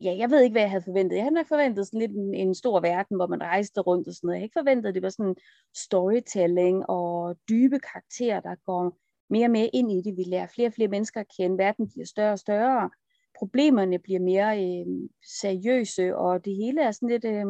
[0.00, 1.16] ja, jeg ved ikke, hvad jeg havde forventet.
[1.16, 4.14] Jeg havde nok forventet sådan lidt en, en stor verden, hvor man rejste rundt og
[4.14, 4.34] sådan noget.
[4.34, 5.36] Jeg havde ikke forventet, at det var sådan
[5.76, 8.98] storytelling og dybe karakterer, der går
[9.30, 10.16] mere og mere ind i det.
[10.16, 11.58] Vi lærer flere og flere mennesker at kende.
[11.58, 12.90] Verden bliver større og større.
[13.38, 15.08] Problemerne bliver mere øh,
[15.40, 17.46] seriøse, og det hele er sådan lidt, øh,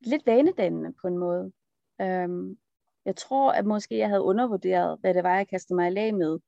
[0.00, 1.52] lidt vanedannende på en måde.
[2.00, 2.58] Øhm,
[3.04, 6.14] jeg tror, at måske jeg havde undervurderet, hvad det var, jeg kastede mig i lag
[6.14, 6.38] med.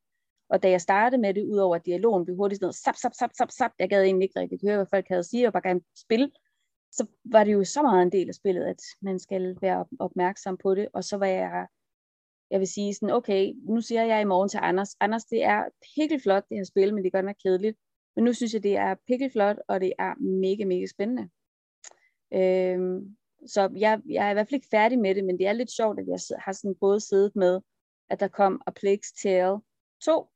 [0.49, 3.13] Og da jeg startede med det, ud over dialogen, blev hurtigt sådan noget, sap, sap,
[3.15, 5.53] sap, sap, sap, jeg gad egentlig ikke rigtig høre, hvad folk havde at sige, og
[5.53, 6.31] bare gerne spille,
[6.93, 10.57] så var det jo så meget en del af spillet, at man skal være opmærksom
[10.57, 11.67] på det, og så var jeg,
[12.51, 15.65] jeg vil sige sådan, okay, nu siger jeg i morgen til Anders, Anders, det er
[15.95, 17.79] pikkelflot, det her spil, men det er godt nok kedeligt,
[18.17, 21.29] men nu synes jeg, det er pikkelflot, og det er mega, mega spændende.
[22.33, 25.53] Øhm, så jeg, jeg er i hvert fald ikke færdig med det, men det er
[25.53, 27.61] lidt sjovt, at jeg har sådan både siddet med,
[28.11, 29.61] at der kom A Plague's Tale
[30.05, 30.29] 2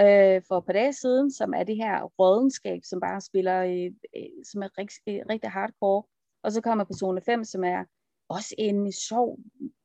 [0.00, 3.92] øh, for et par dage siden, som er det her rådenskab, som bare spiller, øh,
[4.16, 6.02] øh som er rig, øh, rigtig hardcore.
[6.42, 7.84] Og så kommer Persona 5, som er
[8.28, 9.38] også en sjov,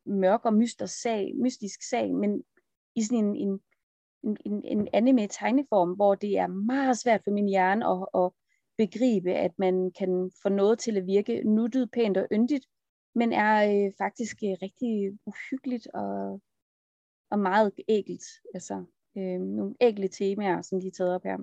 [0.05, 2.43] mørk og mystisk sag, mystisk sag, men
[2.95, 3.35] i sådan en,
[4.23, 8.31] en, en, en anime-tegneform, hvor det er meget svært for min hjerne at, at
[8.77, 12.65] begribe, at man kan få noget til at virke nuttet, pænt og yndigt,
[13.15, 16.41] men er øh, faktisk øh, rigtig uhyggeligt og,
[17.29, 18.23] og meget ægelt.
[18.53, 18.83] Altså
[19.17, 21.37] øh, nogle ægle temaer, som de er taget op her.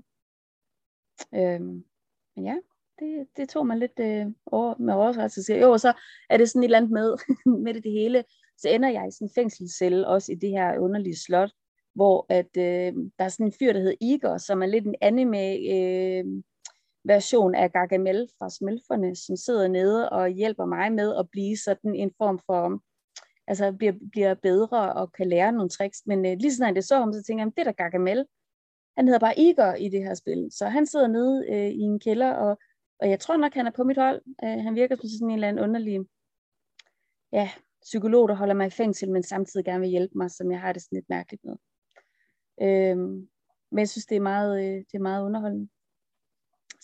[1.34, 1.60] Øh,
[2.36, 2.56] men ja,
[2.98, 5.54] det, det tog man lidt øh, over, med overraskelse.
[5.54, 5.92] Jo, så
[6.30, 7.16] er det sådan et eller andet med,
[7.64, 8.24] med det, det hele.
[8.58, 11.50] Så ender jeg i sådan en fængselscelle, også i det her underlige slot,
[11.94, 14.94] hvor at, øh, der er sådan en fyr, der hedder Igor, som er lidt en
[15.00, 16.24] anime øh,
[17.04, 21.94] version af Gargamel fra Smølferne, som sidder nede og hjælper mig med at blive sådan
[21.94, 22.82] en form for,
[23.46, 26.02] altså bliver, bliver bedre og kan lære nogle tricks.
[26.06, 28.26] Men øh, lige sådan, jeg så ham, så tænker jeg, det er da Gargamel.
[28.96, 30.48] Han hedder bare Igor i det her spil.
[30.50, 32.58] Så han sidder nede øh, i en kælder, og,
[33.00, 34.22] og jeg tror nok, han er på mit hold.
[34.44, 36.00] Øh, han virker som sådan en eller anden underlig
[37.32, 37.50] ja,
[37.82, 40.72] psykolog, der holder mig i fængsel, men samtidig gerne vil hjælpe mig, som jeg har
[40.72, 41.56] det sådan lidt mærkeligt med.
[42.62, 42.96] Øh,
[43.70, 45.68] men jeg synes, det er meget, øh, det er meget underholdende.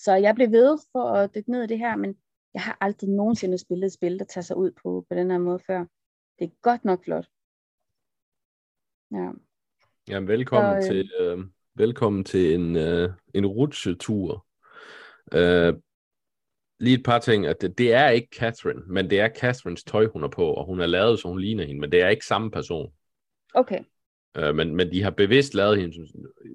[0.05, 2.17] Så jeg blev ved for at dykke ned i det her, men
[2.55, 5.39] jeg har aldrig nogensinde spillet et spil, der tager sig ud på, på den her
[5.39, 5.85] måde før.
[6.39, 7.29] Det er godt nok flot.
[9.13, 9.31] Ja.
[10.09, 11.39] Jamen, velkommen, Så, øh, til, øh,
[11.75, 14.47] velkommen til en, øh, en rutsjetur.
[15.33, 15.75] Øh,
[16.79, 20.07] lige et par ting, at det, det er ikke Catherine, men det er Catherines tøj,
[20.07, 22.27] hun er på, og hun er lavet, så hun ligner hende, men det er ikke
[22.27, 22.93] samme person.
[23.55, 23.85] Okay.
[24.39, 25.97] Uh, men, men de har bevidst lavet hende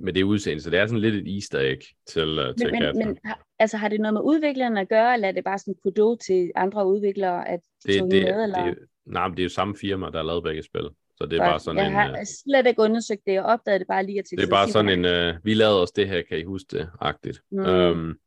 [0.01, 2.83] med det udseende, så det er sådan lidt et easter egg til, uh, til men,
[2.83, 3.17] men, men
[3.59, 6.51] altså, har det noget med udviklerne at gøre, eller er det bare sådan kudo til
[6.55, 8.43] andre udviklere, at de det, tog det, med?
[8.43, 8.65] Eller?
[8.65, 10.89] Det, nej, men det er jo samme firma, der har lavet begge spil.
[11.15, 11.93] Så det er bare sådan jeg en...
[11.93, 14.69] Jeg har slet ikke undersøgt det, jeg opdagede det bare lige at Det er bare
[14.69, 17.41] sådan en, uh, vi lavede os det her, kan I huske det, agtigt.
[17.51, 17.59] Mm.
[17.59, 18.19] Um,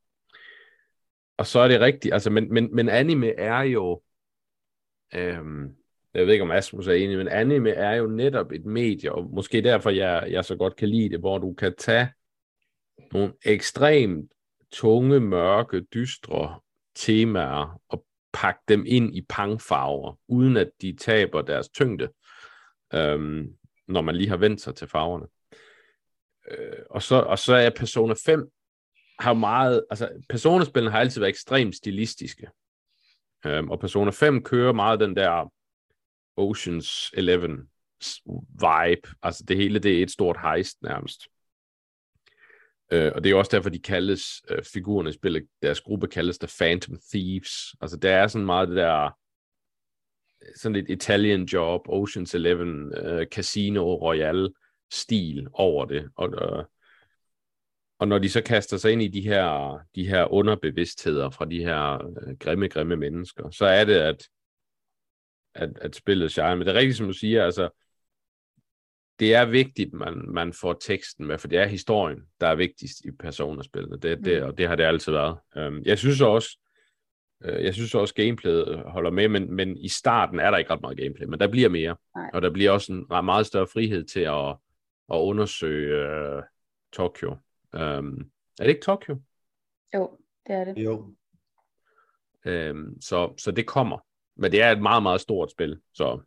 [1.38, 4.02] og så er det rigtigt, altså, men, men, men anime er jo,
[5.14, 5.76] øhm,
[6.16, 9.30] jeg ved ikke om Asmus er enig, men anime er jo netop et medie, og
[9.34, 12.08] måske derfor jeg, jeg så godt kan lide det, hvor du kan tage
[13.12, 14.32] nogle ekstremt
[14.72, 16.60] tunge, mørke, dystre
[16.94, 22.08] temaer og pakke dem ind i pangfarver, uden at de taber deres tyngde,
[22.94, 23.54] øhm,
[23.88, 25.26] når man lige har vendt sig til farverne.
[26.50, 28.48] Øh, og, så, og så er Persona 5
[29.18, 32.48] har meget, altså Persona-spillene har altid været ekstremt stilistiske.
[33.46, 35.50] Øhm, og Persona 5 kører meget den der
[36.36, 37.66] Oceans 11
[38.52, 39.08] vibe.
[39.22, 41.28] Altså det hele, det er et stort heist nærmest.
[42.92, 46.38] Øh, og det er også derfor, de kaldes, øh, figurerne i spillet, deres gruppe kaldes
[46.38, 47.74] The Phantom Thieves.
[47.80, 49.10] Altså der er sådan meget det der,
[50.56, 54.50] sådan et Italian job, Oceans 11, øh, Casino Royale
[54.92, 56.08] stil over det.
[56.16, 56.64] Og, øh,
[57.98, 61.64] og når de så kaster sig ind i de her, de her underbevidstheder fra de
[61.64, 64.28] her øh, grimme, grimme mennesker, så er det, at,
[65.56, 66.56] at, at spillet shine.
[66.56, 67.68] Men det er rigtigt, som du siger, altså,
[69.18, 73.04] det er vigtigt, man, man får teksten med, for det er historien, der er vigtigst
[73.04, 74.48] i personerspillene, det, det, mm.
[74.48, 75.38] og det har det altid været.
[75.56, 76.58] Um, jeg synes også,
[77.44, 80.80] uh, jeg synes også, gameplayet holder med, men, men i starten er der ikke ret
[80.80, 82.30] meget gameplay, men der bliver mere, Nej.
[82.34, 84.48] og der bliver også en meget større frihed til at,
[85.12, 86.42] at undersøge uh,
[86.92, 87.30] Tokyo.
[87.72, 89.20] Um, er det ikke Tokyo?
[89.94, 90.84] Jo, det er det.
[90.84, 91.14] Jo.
[92.46, 93.98] Um, så, så det kommer.
[94.36, 95.78] Men det er et meget, meget stort spil.
[95.94, 96.20] Så,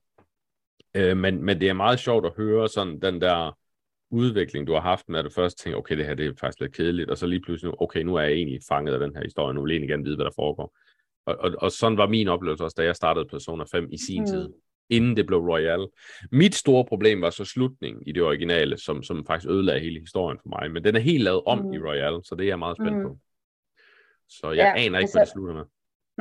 [0.98, 3.58] uh, men, men det er meget sjovt at høre sådan den der
[4.12, 6.60] udvikling, du har haft med, at du først tænker, okay, det her det er faktisk
[6.60, 9.24] lidt kedeligt, og så lige pludselig, okay, nu er jeg egentlig fanget af den her
[9.24, 10.78] historie, nu vil jeg egentlig gerne vide, hvad der foregår.
[11.26, 14.22] Og, og, og sådan var min oplevelse også, da jeg startede Persona 5 i sin
[14.22, 14.28] mm.
[14.28, 14.50] tid
[14.90, 15.88] inden det blev Royal.
[16.32, 20.40] Mit store problem var så slutningen i det originale, som, som faktisk ødelagde hele historien
[20.42, 20.72] for mig.
[20.72, 21.74] Men den er helt lavet om mm.
[21.74, 23.04] i Royal, så det er jeg meget spændt mm.
[23.04, 23.18] på.
[24.30, 25.64] Så jeg ja, aner ikke, altså, hvad det slutter med.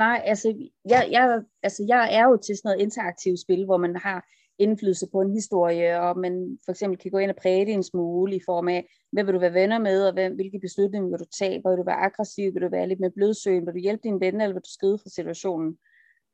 [0.03, 0.47] Nej, altså
[0.89, 4.19] jeg, jeg, altså jeg er jo til sådan noget interaktivt spil, hvor man har
[4.59, 6.33] indflydelse på en historie, og man
[6.65, 8.81] for eksempel kan gå ind og præge det en smule i form af,
[9.11, 11.83] hvem vil du være venner med, og hvem, hvilke beslutninger vil du tage, vil du
[11.83, 14.67] være aggressiv, vil du være lidt mere blødsøgen, vil du hjælpe dine venner, eller vil
[14.69, 15.77] du skride fra situationen?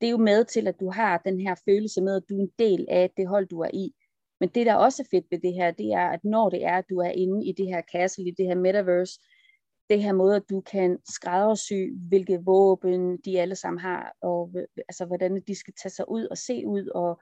[0.01, 2.41] Det er jo med til, at du har den her følelse med, at du er
[2.41, 3.95] en del af det hold, du er i.
[4.39, 6.78] Men det, der også er fedt ved det her, det er, at når det er,
[6.78, 9.19] at du er inde i det her castle, i det her metaverse,
[9.89, 15.06] det her måde, at du kan skræddersy, hvilke våben de alle sammen har, og altså,
[15.06, 17.21] hvordan de skal tage sig ud og se ud, og,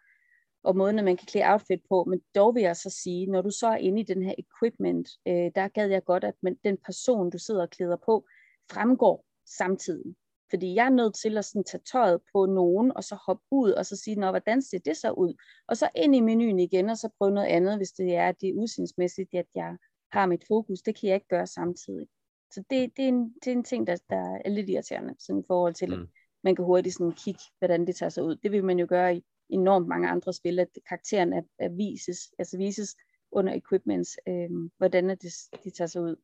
[0.63, 2.03] og måden, at man kan klæde outfit på.
[2.03, 5.09] Men dog vil jeg så sige, når du så er inde i den her equipment,
[5.27, 8.25] øh, der gad jeg godt, at man, den person, du sidder og klæder på,
[8.71, 9.25] fremgår
[9.57, 10.15] samtidig.
[10.49, 13.71] Fordi jeg er nødt til at sådan tage tøjet på nogen, og så hoppe ud,
[13.71, 15.33] og så sige, Nå, hvordan ser det så ud?
[15.67, 18.41] Og så ind i menuen igen, og så prøve noget andet, hvis det er, at
[18.41, 19.77] det er usindsmæssigt, at jeg
[20.11, 20.81] har mit fokus.
[20.81, 22.07] Det kan jeg ikke gøre samtidig.
[22.53, 25.39] Så det, det, er, en, det er en ting, der, der er lidt irriterende, sådan
[25.39, 26.01] i forhold til, mm.
[26.01, 26.07] at
[26.43, 28.35] man kan hurtigt sådan kigge, hvordan det tager sig ud.
[28.35, 32.19] Det vil man jo gøre i enormt mange andre spil, at karakteren er, er vises,
[32.39, 32.95] altså vises
[33.31, 35.21] under equipments, øh, hvordan det,
[35.63, 36.15] det tager sig ud.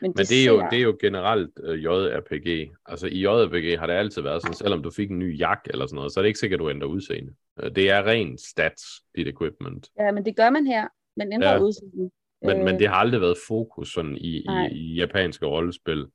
[0.00, 2.74] Men, Men det, er jo, det er jo generelt uh, JRPG.
[2.86, 5.86] Altså i JRPG har det altid været sådan, selvom du fik en ny jak eller
[5.86, 7.34] sådan noget, så er det ikke sikkert, at du ændrer udseende.
[7.62, 8.82] Uh, det er ren stats,
[9.16, 9.90] dit equipment.
[9.98, 10.88] Ja, men det gør man her.
[11.16, 11.60] Man ændrer ja.
[11.60, 12.10] udseende.
[12.44, 12.64] Men, øh...
[12.64, 16.06] men det har aldrig været fokus sådan i, i, i japanske rollespil.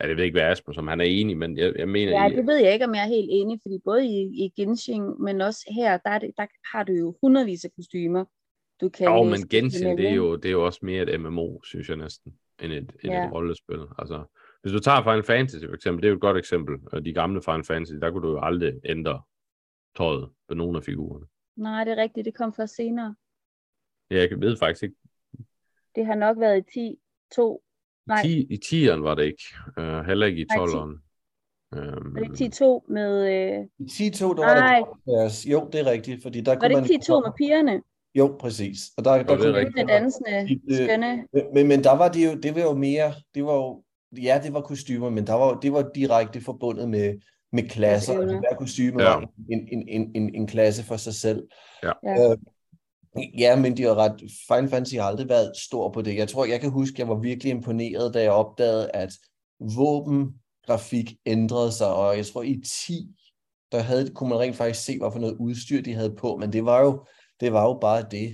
[0.00, 2.22] Ja, det ved ikke, hvad Asmus, som han er enig, men jeg, jeg mener...
[2.22, 5.22] Ja, det ved jeg ikke, om jeg er helt enig, fordi både i, i Genshin,
[5.22, 8.24] men også her, der, det, der har du jo hundredvis af kostymer.
[8.80, 11.62] Du kan jo, men Genshin, det er jo, det er jo også mere et MMO,
[11.62, 13.26] synes jeg næsten end et, end ja.
[13.26, 13.80] et rollespil.
[13.98, 14.24] Altså,
[14.62, 17.04] hvis du tager Final Fantasy for eksempel, det er jo et godt eksempel.
[17.04, 19.22] De gamle Final Fantasy, der kunne du jo aldrig ændre
[19.96, 21.26] tøjet på nogle af figurerne.
[21.56, 22.24] Nej, det er rigtigt.
[22.24, 23.14] Det kom først senere.
[24.10, 24.96] Ja, jeg ved faktisk ikke.
[25.98, 26.98] Det har nok været i 10,
[27.34, 27.62] 2,
[28.06, 28.22] nej.
[28.24, 29.42] I, I 10'eren var det ikke.
[29.78, 30.92] Uh, heller ikke i 12'eren.
[31.76, 33.10] Um, var det 10-2 med...
[33.22, 33.86] Uh...
[33.86, 34.82] I 10-2, der var nej.
[35.06, 37.82] det Jo, det er rigtigt, fordi der var det ikke 10-2 med pigerne?
[38.14, 38.78] Jo, præcis.
[38.96, 41.24] Og der, der kunne det dansende, skønne.
[41.54, 43.82] Men, men der var det jo, det var jo mere, det var jo,
[44.22, 47.14] ja, det var kostymer, men der var, det var direkte forbundet med,
[47.52, 48.20] med klasser.
[48.20, 49.08] Altså, hver kostyme ja.
[49.08, 51.42] var en, en, en, en, en klasse for sig selv.
[51.82, 51.92] Ja.
[52.04, 52.36] Øh,
[53.38, 54.20] ja, men de har ret.
[54.48, 56.16] Final Fantasy har aldrig været stor på det.
[56.16, 59.10] Jeg tror, jeg kan huske, jeg var virkelig imponeret, da jeg opdagede, at
[59.76, 63.08] våbengrafik ændrede sig, og jeg tror i 10,
[63.72, 66.52] der havde, kunne man rent faktisk se, hvad for noget udstyr de havde på, men
[66.52, 67.04] det var jo
[67.40, 68.28] det var jo bare det.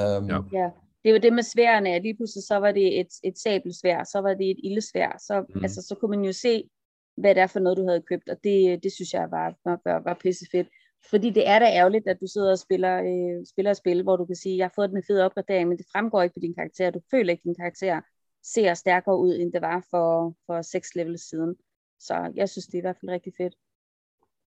[0.00, 0.38] Um, ja.
[0.52, 0.70] ja.
[1.04, 4.18] det var det med sværene, at lige pludselig så var det et, et sabelsvær, så
[4.18, 5.62] var det et ildesvær, så, mm.
[5.64, 6.70] altså, så kunne man jo se,
[7.16, 9.80] hvad det er for noget, du havde købt, og det, det synes jeg var, var,
[9.84, 10.68] var, var pisse fedt.
[11.10, 14.16] Fordi det er da ærgerligt, at du sidder og spiller, øh, spiller et spil, hvor
[14.16, 16.54] du kan sige, jeg har fået den fed opgradering, men det fremgår ikke på din
[16.54, 16.90] karakter.
[16.90, 18.00] Du føler ikke, din karakter
[18.42, 21.56] ser stærkere ud, end det var for, for 6 levels siden.
[22.00, 23.54] Så jeg synes, det er i hvert fald rigtig fedt.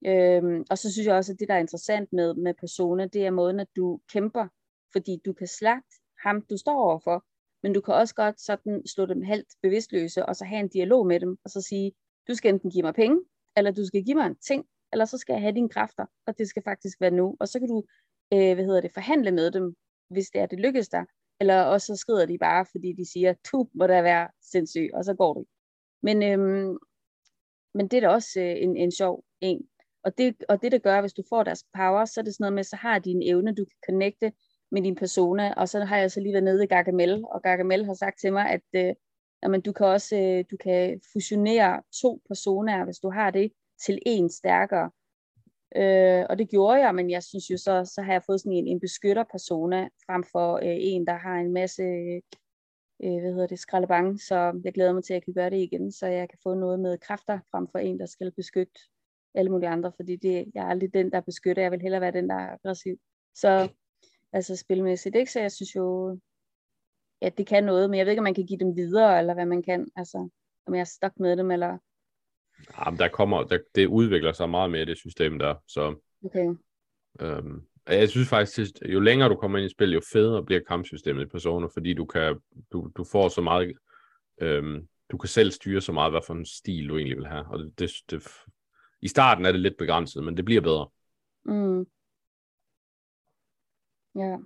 [0.06, 3.26] Øhm, og så synes jeg også, at det, der er interessant med, med Persona, det
[3.26, 4.48] er måden, at du kæmper.
[4.92, 7.24] Fordi du kan slagte ham, du står overfor,
[7.62, 11.06] men du kan også godt sådan slå dem halvt bevidstløse, og så have en dialog
[11.06, 11.92] med dem, og så sige,
[12.28, 13.20] du skal enten give mig penge,
[13.56, 16.38] eller du skal give mig en ting, eller så skal jeg have dine kræfter, og
[16.38, 17.37] det skal faktisk være nu.
[17.40, 17.85] Og så kan du,
[18.33, 19.74] øh, hvad hedder det, forhandle med dem,
[20.11, 21.05] hvis det er, det lykkes dig.
[21.40, 25.05] Eller også så skrider de bare, fordi de siger, du må da være sindssyg, og
[25.05, 25.44] så går du.
[26.02, 26.78] Men, øhm,
[27.74, 29.68] men det er da også øh, en, en sjov en.
[30.05, 32.42] Og det, og det, der gør, hvis du får deres power, så er det sådan
[32.44, 34.33] noget med, så har de en evne, du kan connecte
[34.70, 35.55] med din persona.
[35.55, 38.33] Og så har jeg så lige været nede i Gargamel, og Gargamel har sagt til
[38.33, 38.94] mig, at øh,
[39.42, 43.52] jamen, du kan også øh, du kan fusionere to personer, hvis du har det,
[43.85, 44.90] til en stærkere.
[45.77, 48.53] Øh, og det gjorde jeg, men jeg synes jo så, så har jeg fået sådan
[48.53, 51.83] en, en beskytter persona, frem for øh, en, der har en masse
[53.03, 55.57] øh, hvad hedder det, skraldebang, så jeg glæder mig til, at jeg kan gøre det
[55.57, 58.81] igen, så jeg kan få noget med kræfter, frem for en, der skal beskytte
[59.35, 62.12] alle mulige andre, fordi det, jeg er aldrig den, der beskytter, jeg vil hellere være
[62.12, 62.97] den, der er aggressiv.
[63.35, 63.68] Så
[64.33, 65.33] altså spilmæssigt, ikke?
[65.33, 66.18] Så jeg synes jo,
[67.21, 69.35] at det kan noget, men jeg ved ikke, om man kan give dem videre, eller
[69.35, 70.29] hvad man kan, altså
[70.66, 71.79] om jeg er stok med dem, eller...
[72.79, 75.96] Jamen, der kommer, der, det udvikler sig meget mere, det system der, så...
[76.25, 76.55] Okay.
[77.20, 80.61] Øhm, jeg synes faktisk, at jo længere du kommer ind i spil, jo federe bliver
[80.68, 82.40] kampsystemet i Persona, fordi du kan,
[82.72, 83.77] du, du får så meget,
[84.40, 87.44] øhm, du kan selv styre så meget, hvad for en stil du egentlig vil have,
[87.46, 88.29] og det, det, det,
[89.03, 90.88] i starten er det lidt begrænset, men det bliver bedre.
[91.44, 91.87] Mm.
[94.14, 94.37] Ja.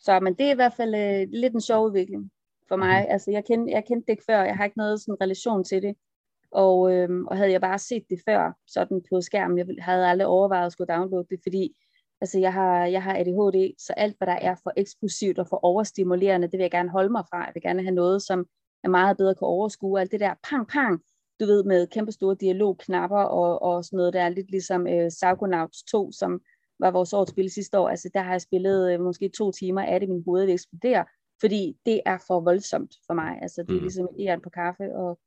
[0.00, 2.30] Så, men det er i hvert fald øh, lidt en sjov udvikling
[2.68, 3.02] for mig.
[3.02, 3.12] Mm.
[3.12, 5.82] Altså, jeg kendte, jeg kendte det ikke før, jeg har ikke noget sådan relation til
[5.82, 5.96] det.
[6.50, 10.26] Og, øhm, og havde jeg bare set det før, sådan på skærmen, jeg havde aldrig
[10.26, 11.76] overvejet at skulle downloade det, fordi
[12.20, 15.64] altså, jeg, har, jeg har ADHD, så alt hvad der er for eksplosivt og for
[15.64, 17.44] overstimulerende, det vil jeg gerne holde mig fra.
[17.44, 18.46] Jeg vil gerne have noget, som
[18.84, 20.00] er meget bedre kan overskue.
[20.00, 21.02] Alt det der pang, pang,
[21.40, 25.08] du ved, med kæmpe store dialogknapper og, og sådan noget, der er lidt ligesom øh,
[25.08, 26.40] Psychonauts 2, som
[26.78, 27.88] var vores årets spil sidste år.
[27.88, 31.04] Altså der har jeg spillet øh, måske to timer af det, min hoved vil eksplodere,
[31.40, 33.38] fordi det er for voldsomt for mig.
[33.42, 33.82] Altså det er mm.
[33.82, 35.18] ligesom et på kaffe og,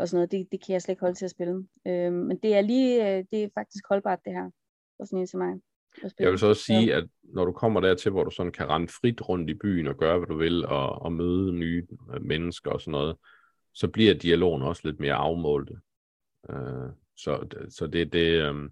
[0.00, 0.32] og sådan noget.
[0.32, 1.66] Det, det kan jeg slet ikke holde til at spille.
[1.86, 4.50] Øh, men det er lige, øh, det er faktisk holdbart det her,
[4.96, 5.60] for sådan en til mig.
[6.18, 8.88] Jeg vil så også sige, at når du kommer dertil, hvor du sådan kan rende
[8.88, 12.70] frit rundt i byen og gøre, hvad du vil, og, og møde nye øh, mennesker
[12.70, 13.16] og sådan noget,
[13.74, 15.74] så bliver dialogen også lidt mere afmålte.
[16.48, 18.70] Uh, så, så det, det um,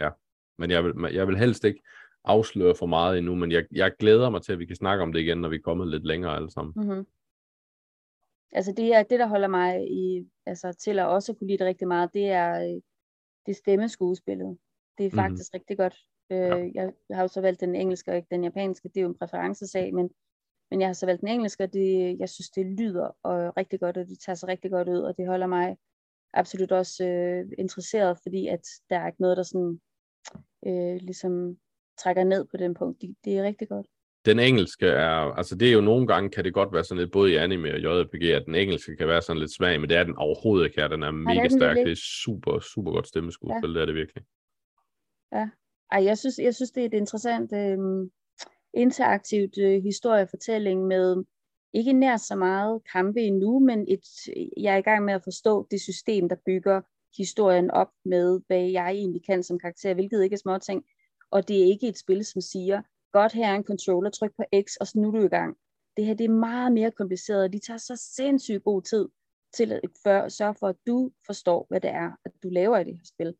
[0.00, 0.10] ja.
[0.58, 1.82] Men jeg vil, jeg vil helst ikke
[2.24, 5.12] afsløre for meget endnu, men jeg, jeg glæder mig til, at vi kan snakke om
[5.12, 6.72] det igen, når vi er kommet lidt længere alle sammen.
[6.76, 7.06] Mm-hmm.
[8.52, 11.66] Altså det er det, der holder mig i, altså til at også kunne lide det
[11.66, 12.80] rigtig meget, det er øh,
[13.46, 14.58] det stemmeskuespillet.
[14.98, 15.16] Det er mhm.
[15.16, 15.60] faktisk mm-hmm.
[15.60, 15.96] rigtig godt.
[16.30, 16.82] Øh, ja.
[16.82, 19.08] jeg, jeg har jo så valgt den engelske og ikke den japanske, det er jo
[19.08, 20.10] en præferencesag, men
[20.70, 23.80] men jeg har så valgt den engelske, og det, jeg synes, det lyder og rigtig
[23.80, 25.76] godt, og det tager sig rigtig godt ud, og det holder mig
[26.32, 29.80] absolut også øh, interesseret, fordi at der er ikke noget, der sådan
[30.66, 31.58] øh, ligesom
[31.98, 33.00] trækker ned på den punkt.
[33.00, 33.86] Det, det er rigtig godt.
[34.24, 37.12] Den engelske er, altså det er jo nogle gange, kan det godt være sådan lidt,
[37.12, 39.96] både i anime og JRPG, at den engelske kan være sådan lidt svag, men det
[39.96, 40.88] er den overhovedet ikke her.
[40.88, 41.76] Den er mega ja, den stærk.
[41.76, 43.74] Det er super, super godt stemmeskuespil, ja.
[43.74, 44.24] det er det virkelig.
[45.32, 45.48] Ja,
[45.92, 47.78] Ej, jeg synes, jeg synes det er et interessant, øh,
[48.74, 51.24] interaktivt øh, historiefortælling med
[51.72, 54.04] ikke nær så meget kampe endnu, men et,
[54.56, 56.80] jeg er i gang med at forstå det system, der bygger
[57.16, 60.84] historien op med, hvad jeg egentlig kan som karakter, hvilket ikke er småting.
[61.30, 62.82] Og det er ikke et spil, som siger,
[63.12, 65.56] godt her er en controller, tryk på X, og så nu er du i gang.
[65.96, 69.08] Det her det er meget mere kompliceret, og de tager så sindssygt god tid
[69.54, 72.84] til at for, sørge for, at du forstår, hvad det er, at du laver i
[72.84, 73.34] det her spil.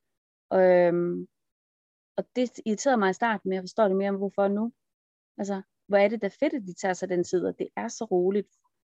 [0.50, 1.28] Og, øhm,
[2.16, 4.72] og det irriterede mig i starten, men jeg forstår det mere om, hvorfor nu.
[5.38, 7.88] Altså, hvor er det da fedt, at de tager sig den tid, og det er
[7.88, 8.48] så roligt.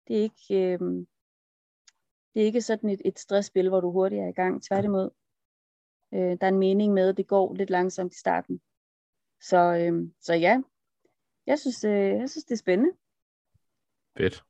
[0.07, 1.07] Det er ikke, øhm,
[2.34, 4.63] det er ikke sådan et, et stressspil, hvor du hurtigt er i gang.
[4.63, 5.09] Tværtimod,
[6.13, 8.61] øh, der er en mening med, at det går lidt langsomt i starten.
[9.49, 10.61] Så, øh, så ja,
[11.47, 12.91] jeg synes, øh, jeg synes, det er spændende.
[14.17, 14.43] Fedt.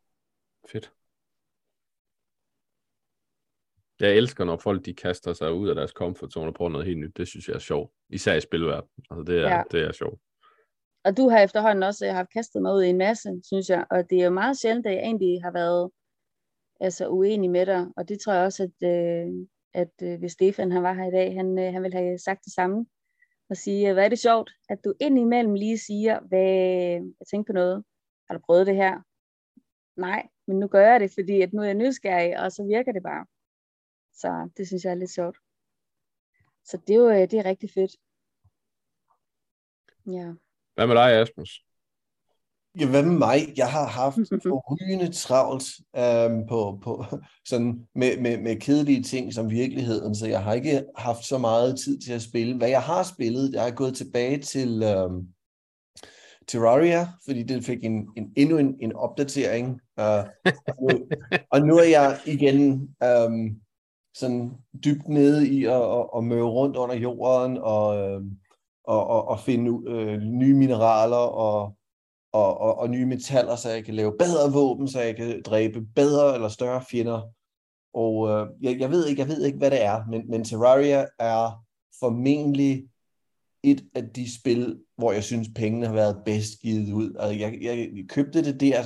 [0.71, 0.93] Fedt.
[3.99, 6.87] Jeg elsker, når folk de kaster sig ud af deres comfort zone og prøver noget
[6.87, 7.17] helt nyt.
[7.17, 7.91] Det synes jeg er sjovt.
[8.09, 8.89] Især i spilverden.
[9.09, 9.63] Altså, det er, ja.
[9.71, 10.19] det er sjovt
[11.03, 14.09] og du har efterhånden også haft kastet mig ud i en masse, synes jeg, og
[14.09, 15.91] det er jo meget sjældent, at jeg egentlig har været
[16.79, 19.27] altså, uenig med dig, og det tror jeg også, at, øh,
[19.73, 22.45] at øh, hvis Stefan han var her i dag, han, øh, han ville have sagt
[22.45, 22.85] det samme,
[23.49, 26.39] og sige, hvad er det sjovt, at du indimellem lige siger, hvad,
[27.19, 27.83] jeg tænker på noget,
[28.27, 29.01] har du prøvet det her,
[29.95, 32.91] nej, men nu gør jeg det, fordi at nu er jeg nysgerrig, og så virker
[32.91, 33.25] det bare.
[34.13, 35.37] Så det synes jeg er lidt sjovt.
[36.63, 37.91] Så det er jo øh, det er rigtig fedt.
[40.05, 40.33] Ja.
[40.73, 41.65] Hvad med dig, Asmus?
[42.79, 43.53] Ja, hvad med mig?
[43.57, 45.63] Jeg har haft forrygende travlt
[45.95, 47.05] øhm, på, på,
[47.49, 51.79] sådan med, med, med kedelige ting som virkeligheden, så jeg har ikke haft så meget
[51.79, 52.57] tid til at spille.
[52.57, 55.27] Hvad jeg har spillet, jeg er gået tilbage til øhm,
[56.47, 59.81] Terraria, fordi det fik en, en, endnu en, en opdatering.
[59.97, 60.25] Uh,
[60.67, 61.05] og, nu,
[61.51, 63.61] og nu er jeg igen øhm,
[64.13, 64.51] sådan
[64.85, 68.37] dybt nede i at, at, at møde rundt under jorden og, øhm,
[68.83, 71.75] og, og, og finde øh, nye mineraler og
[72.33, 75.81] og, og, og nye metaller, så jeg kan lave bedre våben, så jeg kan dræbe
[75.95, 77.21] bedre eller større fjender.
[77.93, 81.05] Og øh, jeg, jeg, ved ikke, jeg ved ikke, hvad det er, men, men Terraria
[81.19, 81.65] er
[81.99, 82.87] formentlig
[83.63, 87.15] et af de spil, hvor jeg synes, pengene har været bedst givet ud.
[87.19, 88.83] Altså, jeg, jeg købte det der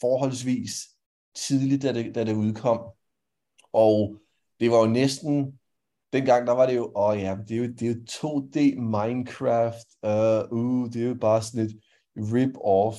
[0.00, 0.72] forholdsvis
[1.34, 2.80] tidligt, da det, da det udkom.
[3.72, 4.16] Og
[4.60, 5.58] det var jo næsten,
[6.12, 8.80] dengang der var det jo, åh oh ja, det er jo, det er jo 2D
[8.80, 11.80] Minecraft, uh, uh, det er jo bare sådan et,
[12.20, 12.96] rip-off.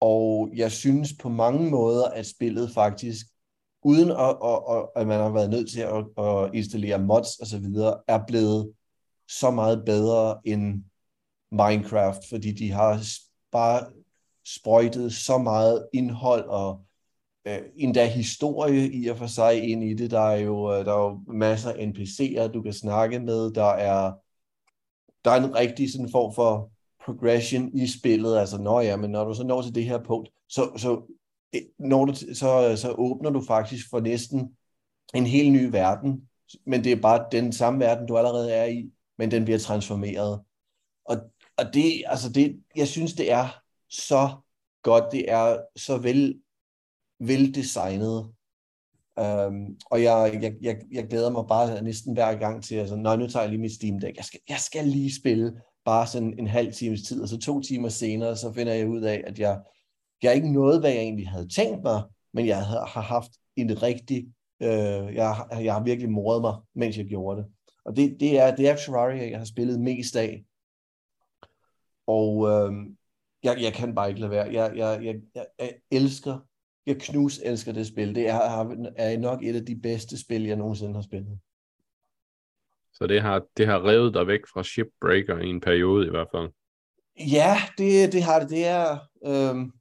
[0.00, 3.26] Og jeg synes på mange måder, at spillet faktisk,
[3.82, 7.46] uden at, at, at, at man har været nødt til at, at installere mods og
[7.46, 8.72] så videre, er blevet
[9.28, 10.84] så meget bedre end
[11.50, 13.04] Minecraft, fordi de har
[13.52, 13.86] bare
[14.46, 16.84] sprøjtet så meget indhold og
[17.46, 20.10] øh, endda historie i og for sig ind i det.
[20.10, 23.50] Der er jo, øh, der er jo masser af NPC'er, du kan snakke med.
[23.50, 24.12] Der er,
[25.24, 26.71] der er en rigtig sådan form for
[27.04, 30.28] progression i spillet, altså når ja, men når du så når til det her punkt,
[30.48, 31.14] så, så,
[31.52, 34.56] eh, når du, så, så åbner du faktisk for næsten
[35.14, 36.28] en helt ny verden,
[36.66, 40.40] men det er bare den samme verden, du allerede er i, men den bliver transformeret.
[41.04, 41.16] Og,
[41.56, 43.48] og det, altså det, jeg synes, det er
[43.90, 44.30] så
[44.82, 46.40] godt, det er så vel,
[47.20, 48.32] veldesignet,
[49.16, 53.16] Um, og jeg, jeg, jeg, jeg glæder mig bare næsten hver gang til, altså, nej,
[53.16, 56.38] nu tager jeg lige mit Steam Deck, jeg skal, jeg skal lige spille bare sådan
[56.38, 59.38] en halv times tid, og så to timer senere, så finder jeg ud af, at
[59.38, 59.60] jeg,
[60.22, 62.02] jeg ikke nåede, hvad jeg egentlig havde tænkt mig,
[62.32, 64.26] men jeg har haft en rigtig,
[64.62, 67.50] øh, jeg, jeg har virkelig moret mig, mens jeg gjorde det.
[67.84, 70.44] Og det, det er, det er Terraria, jeg har spillet mest af.
[72.06, 72.72] Og øh,
[73.42, 74.46] jeg, jeg kan bare ikke lade være.
[74.52, 76.38] Jeg, jeg, jeg, jeg, jeg elsker,
[76.86, 78.14] jeg knus elsker det spil.
[78.14, 78.40] Det er,
[78.96, 81.38] er nok et af de bedste spil, jeg nogensinde har spillet.
[83.02, 86.28] Så det har, det har revet dig væk fra Shipbreaker i en periode i hvert
[86.34, 86.48] fald.
[87.32, 88.50] Ja, det, det har det.
[88.50, 88.98] Det er...
[89.26, 89.72] Øhm,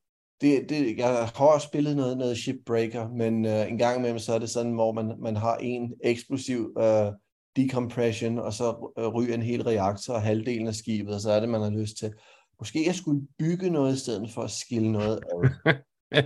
[0.41, 4.33] det, det, jeg har også spillet noget, noget Shipbreaker, men øh, en gang imellem så
[4.33, 7.11] er det sådan, hvor man, man har en eksplosiv øh,
[7.55, 11.39] decompression, og så øh, ryger en hel reaktor og halvdelen af skibet, og så er
[11.39, 12.13] det, man har lyst til.
[12.59, 15.73] Måske jeg skulle bygge noget i stedet for at skille noget af.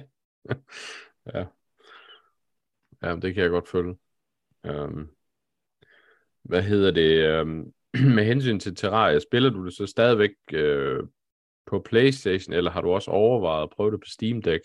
[1.33, 1.45] ja.
[3.03, 3.95] Ja, det kan jeg godt følge.
[4.69, 5.14] Um,
[6.45, 7.47] hvad hedder det, øh,
[8.15, 11.03] med hensyn til Terraria, spiller du det så stadigvæk øh,
[11.65, 14.63] på Playstation, eller har du også overvejet at prøve det på Steam Deck?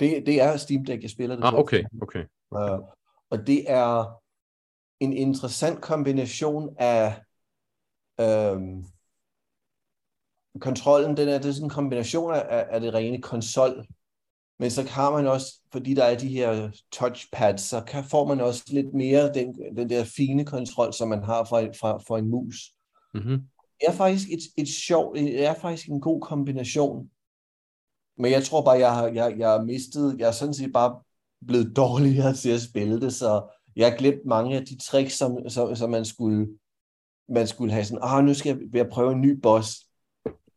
[0.00, 2.24] Det, det er Steam Deck, jeg spiller det ah, okay, okay.
[2.50, 2.88] Uh,
[3.30, 4.20] og det er
[5.00, 7.22] en interessant kombination af
[8.20, 8.84] øhm,
[10.60, 13.86] kontrollen, den er, det er sådan en kombination af, af det rene konsol
[14.60, 18.40] men så har man også, fordi der er de her touchpads, så kan, får man
[18.40, 22.30] også lidt mere den, den der fine kontrol, som man har fra, fra, fra en
[22.30, 22.72] mus.
[23.14, 23.38] Mm-hmm.
[23.80, 27.10] Det er faktisk et, et sjov, det er faktisk en god kombination.
[28.18, 31.00] Men jeg tror bare, jeg har, jeg, jeg har mistet, jeg er sådan set bare
[31.46, 33.42] blevet dårligere til at spille det, så
[33.76, 36.48] jeg har glemt mange af de tricks, som, som, som man skulle
[37.28, 39.86] man skulle have sådan, ah, nu skal jeg, jeg prøve en ny boss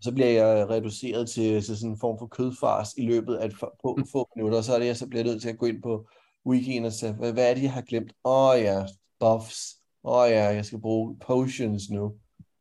[0.04, 3.96] så bliver jeg reduceret til, til sådan en form for kødfars i løbet af få,
[3.98, 4.06] mm.
[4.12, 6.08] få minutter, så er det, jeg så bliver nødt til at gå ind på
[6.46, 8.14] wikien og sige, hvad, hvad er det, jeg har glemt?
[8.26, 8.86] Åh oh, ja,
[9.20, 9.76] buffs.
[10.04, 12.04] Åh oh, ja, jeg skal bruge potions nu.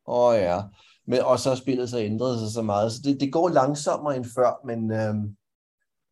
[0.06, 0.60] Åh oh, ja.
[1.06, 4.16] Men, og så har spillet så ændret sig så meget, så det, det går langsommere
[4.16, 5.36] end før, men, øhm,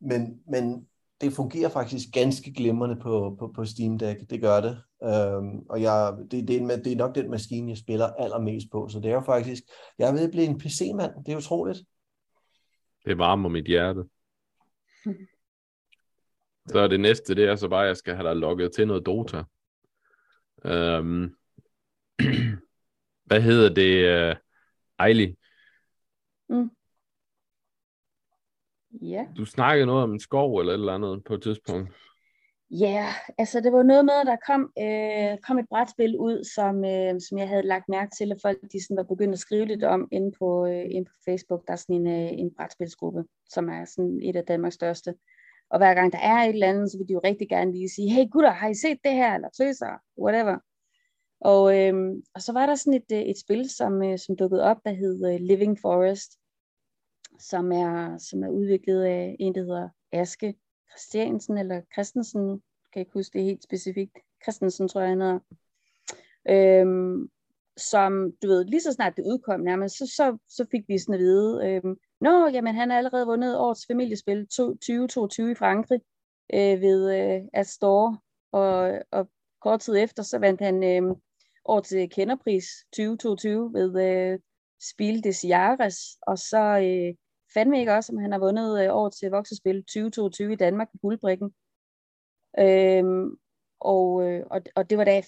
[0.01, 0.87] men, men
[1.21, 4.31] det fungerer faktisk ganske glimrende på, på, på Steam Deck.
[4.31, 4.83] Det gør det.
[5.03, 8.89] Øhm, og jeg, det, det, er, det er nok den maskine, jeg spiller allermest på.
[8.89, 9.63] Så det er jo faktisk,
[9.99, 11.25] jeg er ved at blive en PC-mand.
[11.27, 11.79] Det er utroligt.
[13.05, 14.05] Det varmer mit hjerte.
[16.67, 19.07] Så det næste, det er så bare, at jeg skal have dig logget til noget
[19.07, 19.43] Dota.
[20.65, 21.35] Øhm,
[23.29, 24.37] hvad hedder det, uh,
[24.99, 25.37] Ejli?
[26.49, 26.71] Mm.
[28.93, 29.27] Ja.
[29.37, 31.91] Du snakkede noget om en skov eller et eller andet på et tidspunkt.
[32.71, 36.45] Ja, yeah, altså det var noget med, at der kom, øh, kom et brætspil ud,
[36.55, 39.39] som, øh, som jeg havde lagt mærke til, at folk de sådan var begyndt at
[39.39, 41.67] skrive lidt om inde på, øh, inde på Facebook.
[41.67, 45.15] Der er sådan en, øh, en brætspilsgruppe, som er sådan et af Danmarks største.
[45.71, 47.89] Og hver gang der er et eller andet, så vil de jo rigtig gerne lige
[47.89, 49.35] sige, hey gutter, har I set det her?
[49.35, 50.59] Eller tøser, whatever.
[51.41, 54.63] Og, øhm, og så var der sådan et, øh, et spil, som, øh, som dukkede
[54.63, 56.31] op, der hed uh, Living Forest,
[57.41, 60.55] som er, som er udviklet af en, der hedder Aske
[60.91, 62.61] Christiansen, eller Christensen, kan
[62.95, 64.19] jeg ikke huske det helt specifikt.
[64.43, 65.39] Christensen, tror jeg, han hedder.
[66.49, 67.31] Øhm,
[67.77, 71.15] som, du ved, lige så snart det udkom nærmest, så, så, så fik vi sådan
[71.15, 76.01] at vide, øhm, Nå, jamen han har allerede vundet årets familiespil 2022 i Frankrig
[76.55, 78.23] øh, ved øh, Astor,
[78.53, 79.31] og, og
[79.61, 81.17] kort tid efter, så vandt han øhm, øh,
[81.65, 84.39] årets kenderpris 2022 ved øh,
[84.91, 87.15] Spil des Jahres, og så øh,
[87.55, 91.55] fandme ikke også, om han har vundet øh, til voksespil 2022 i Danmark på Guldbrikken.
[92.59, 93.37] Øhm,
[93.81, 95.23] og, øh, og, og det var da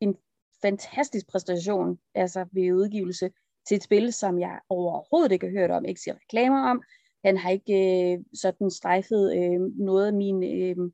[0.00, 0.16] en
[0.62, 3.30] fantastisk præstation altså ved udgivelse
[3.68, 6.82] til et spil, som jeg overhovedet ikke har hørt om, ikke siger reklamer om.
[7.24, 10.90] Han har ikke øh, sådan strejfet øh, noget af min øh,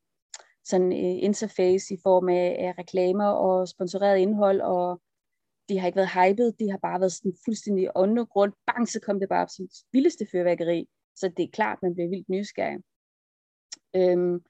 [0.64, 5.00] sådan, øh, interface i form af, af reklamer og sponsoreret indhold, og
[5.68, 8.52] de har ikke været hyped, de har bare været sådan fuldstændig undergrund.
[8.66, 10.88] Bang, så kom det bare op som det vildeste fyrværkeri.
[11.16, 12.78] Så det er klart, man bliver vildt nysgerrig.
[13.96, 14.40] Øhm,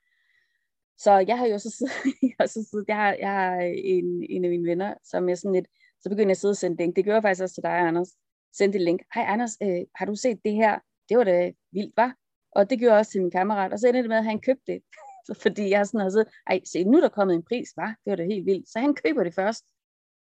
[0.99, 1.95] så jeg har jo så siddet,
[2.39, 5.39] jeg, så siddet, jeg har, jeg har øh, en, en af mine venner, som jeg
[5.39, 5.69] sådan lidt,
[6.01, 6.97] så begyndte jeg at sidde og sende link.
[6.97, 8.11] Det gjorde jeg faktisk også til dig, Anders.
[8.59, 9.01] Sendte et link.
[9.15, 10.79] Hej Anders, øh, har du set det her?
[11.09, 12.17] Det var da vildt, var.
[12.53, 13.73] Og det gjorde jeg også til min kammerat.
[13.73, 14.83] Og så endte det med, at han købte det.
[15.43, 17.97] Fordi jeg sådan har siddet, ej, se, nu er der kommet en pris, var.
[18.05, 18.69] Det var da helt vildt.
[18.69, 19.65] Så han køber det først.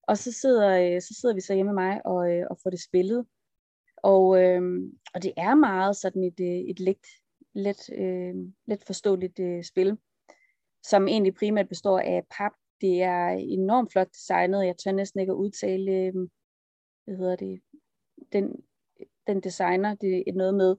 [0.08, 2.70] Og så sidder, øh, så sidder vi så hjemme med mig og, øh, og får
[2.70, 3.26] det spillet.
[3.96, 4.62] Og, øh,
[5.14, 7.06] og det er meget sådan et, øh, et let,
[7.54, 8.34] let, øh,
[8.66, 9.98] let forståeligt øh, spil,
[10.82, 14.66] som egentlig primært består af pap, det er enormt flot designet.
[14.66, 16.12] Jeg tør næsten ikke at udtale, øh,
[17.04, 17.60] hvad hedder det,
[18.32, 18.64] den,
[19.26, 19.94] den designer.
[19.94, 20.76] Det er noget med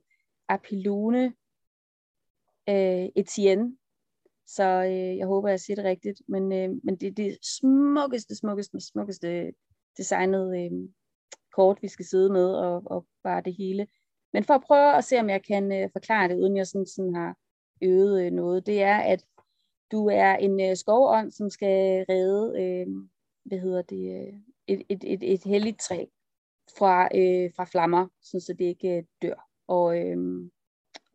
[0.50, 1.34] Apilune
[2.70, 3.78] øh, Etienne.
[4.48, 6.22] Så øh, jeg håber, jeg siger det rigtigt.
[6.28, 9.54] Men, øh, men det er det smukkeste, smukkeste, smukkeste
[9.98, 10.72] designet øh,
[11.56, 13.88] kort, vi skal sidde med og, og bare det hele.
[14.34, 16.86] Men for at prøve at se, om jeg kan øh, forklare det, uden jeg sådan,
[16.86, 17.38] sådan har
[17.82, 19.26] øvet øh, noget, det er, at
[19.92, 22.88] du er en øh, skovånd, som skal redde, øh,
[23.46, 24.34] hvad hedder det, øh,
[24.68, 26.06] et, et, et, et helligt træ
[26.78, 29.50] fra, øh, fra flammer, så det ikke øh, dør.
[29.68, 30.18] Og, øh,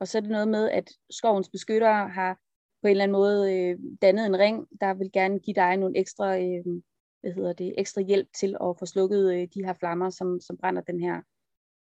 [0.01, 2.39] og så er det noget med, at skovens beskyttere har
[2.83, 5.99] på en eller anden måde øh, dannet en ring, der vil gerne give dig nogle
[5.99, 6.65] ekstra, øh,
[7.21, 10.57] hvad hedder det, ekstra hjælp til at få slukket øh, de her flammer, som, som
[10.57, 11.17] brænder den her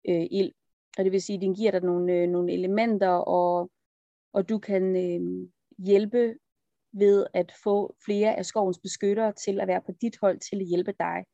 [0.09, 0.53] øh, ild.
[0.99, 3.70] Og det vil sige, at den giver dig nogle, øh, nogle elementer, og,
[4.32, 6.35] og du kan øh, hjælpe
[6.93, 10.66] ved at få flere af skovens beskyttere til at være på dit hold til at
[10.66, 11.24] hjælpe dig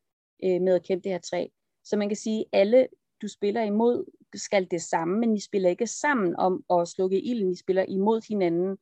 [0.45, 1.47] øh, med at kæmpe det her træ.
[1.85, 2.89] Så man kan sige, at alle
[3.23, 7.53] du spiller imod skal det samme, men I spiller ikke sammen om at slukke ilden,
[7.53, 8.79] I spiller imod hinanden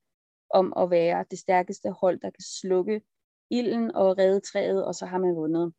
[0.50, 3.02] om at være det stærkeste hold, der kan slukke
[3.50, 5.72] ilden og redde træet, og så har man vundet.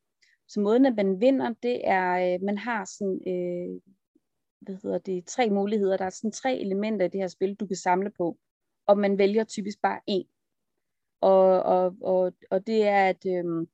[0.47, 3.81] Så måden, at man vinder, det er, øh, man har sådan, øh,
[4.59, 5.97] hvad hedder det, tre muligheder.
[5.97, 8.37] Der er sådan tre elementer i det her spil, du kan samle på,
[8.87, 10.25] og man vælger typisk bare en.
[11.21, 13.67] Og, og, og, og det er, at øh,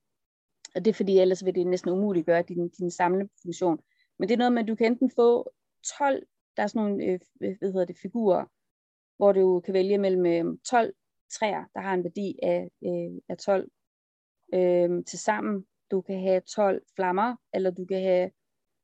[0.76, 3.80] og det er fordi, ellers vil det næsten umuligt gøre din, din samlefunktion.
[4.20, 5.52] Men det er noget med, at du kan enten få
[5.98, 6.26] 12,
[6.58, 8.46] der er sådan nogle øh, hvad hedder det, figurer,
[9.18, 10.94] hvor du kan vælge mellem øhm, 12
[11.32, 13.70] træer, der har en værdi af, øh, af 12
[14.54, 15.66] øh, til sammen.
[15.92, 18.32] Du kan have 12 flammer, eller du kan have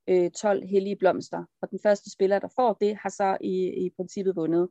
[0.07, 1.45] øh, 12 hellige blomster.
[1.61, 4.69] Og den første spiller, der får det, har så i, i princippet vundet.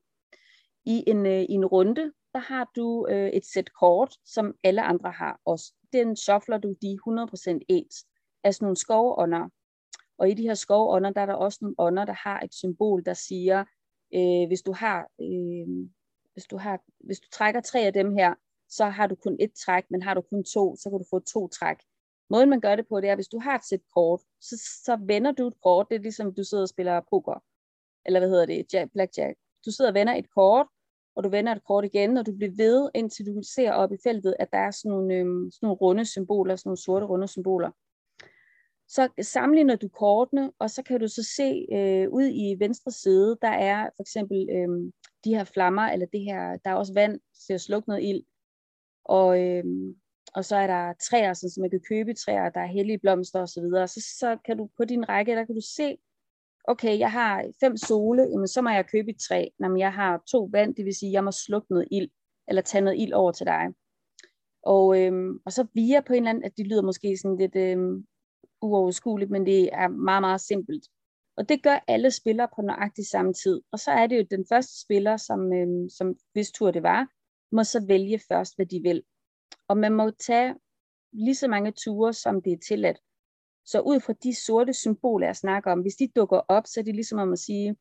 [0.85, 4.83] I en, øh, i en runde, der har du øh, et sæt kort, som alle
[4.83, 5.75] andre har også.
[5.93, 8.07] Den shuffler du de 100% ens
[8.45, 9.49] af sådan nogle skovånder.
[10.19, 13.05] Og i de her skovånder, der er der også nogle ånder, der har et symbol,
[13.05, 13.65] der siger,
[14.15, 15.89] øh, hvis du har, øh,
[16.33, 18.35] hvis du har, hvis du trækker tre af dem her,
[18.69, 21.19] så har du kun et træk, men har du kun to, så kan du få
[21.19, 21.77] to træk.
[22.31, 24.99] Måden man gør det på, det er, hvis du har et sæt kort, så, så
[25.07, 27.45] vender du et kort, det er ligesom, du sidder og spiller poker,
[28.07, 29.39] eller hvad hedder det, jack, blackjack.
[29.67, 30.67] Du sidder og vender et kort,
[31.17, 33.97] og du vender et kort igen, og du bliver ved, indtil du ser op i
[34.03, 37.29] feltet, at der er sådan nogle, øhm, sådan nogle runde symboler, sådan nogle sorte runde
[37.29, 37.71] symboler.
[38.95, 43.39] Så sammenligner du kortene, og så kan du så se øh, ud i venstre side,
[43.43, 44.93] der er for eksempel øh,
[45.25, 48.23] de her flammer, eller det her, der er også vand til at slukke noget ild.
[49.05, 49.65] Og, øh,
[50.35, 53.41] og så er der træer, sådan, så man kan købe træer, der er hellige blomster
[53.43, 53.63] osv.
[53.63, 55.99] Så, så, så kan du på din række, der kan du se,
[56.65, 59.47] okay, jeg har fem sole, jamen så må jeg købe et træ.
[59.61, 62.11] Jamen, jeg har to vand, det vil sige, jeg må slukke noget ild,
[62.49, 63.69] eller tage noget ild over til dig.
[64.63, 67.57] Og, øhm, og så via på en eller anden, at det lyder måske sådan lidt
[67.57, 68.07] øhm,
[68.63, 70.85] uoverskueligt, men det er meget, meget simpelt.
[71.37, 73.63] Og det gør alle spillere på nøjagtig samme tid.
[73.73, 77.09] Og så er det jo den første spiller, som, øh, som hvis tur det var,
[77.53, 79.03] må så vælge først, hvad de vil.
[79.69, 80.55] Og man må tage
[81.13, 82.99] lige så mange ture, som det er tilladt.
[83.65, 86.85] Så ud fra de sorte symboler, jeg snakker om, hvis de dukker op, så er
[86.85, 87.77] det ligesom om at sige,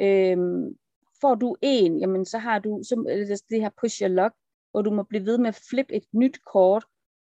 [0.00, 0.38] øh,
[1.20, 4.34] får du en, jamen så har du så, det her push your luck,
[4.70, 6.84] hvor du må blive ved med at flippe et nyt kort,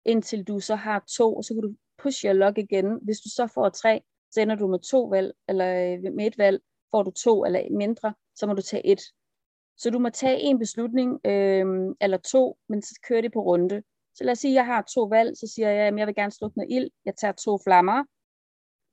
[0.05, 2.99] indtil du så har to, og så kan du push your luck igen.
[3.03, 6.39] Hvis du så får tre, så ender du med to valg, eller øh, med et
[6.39, 9.01] valg, får du to eller mindre, så må du tage et.
[9.77, 13.83] Så du må tage en beslutning, øh, eller to, men så kører det på runde.
[14.15, 16.15] Så lad os sige, at jeg har to valg, så siger jeg, at jeg vil
[16.15, 18.05] gerne slukke noget ild, jeg tager to flammer,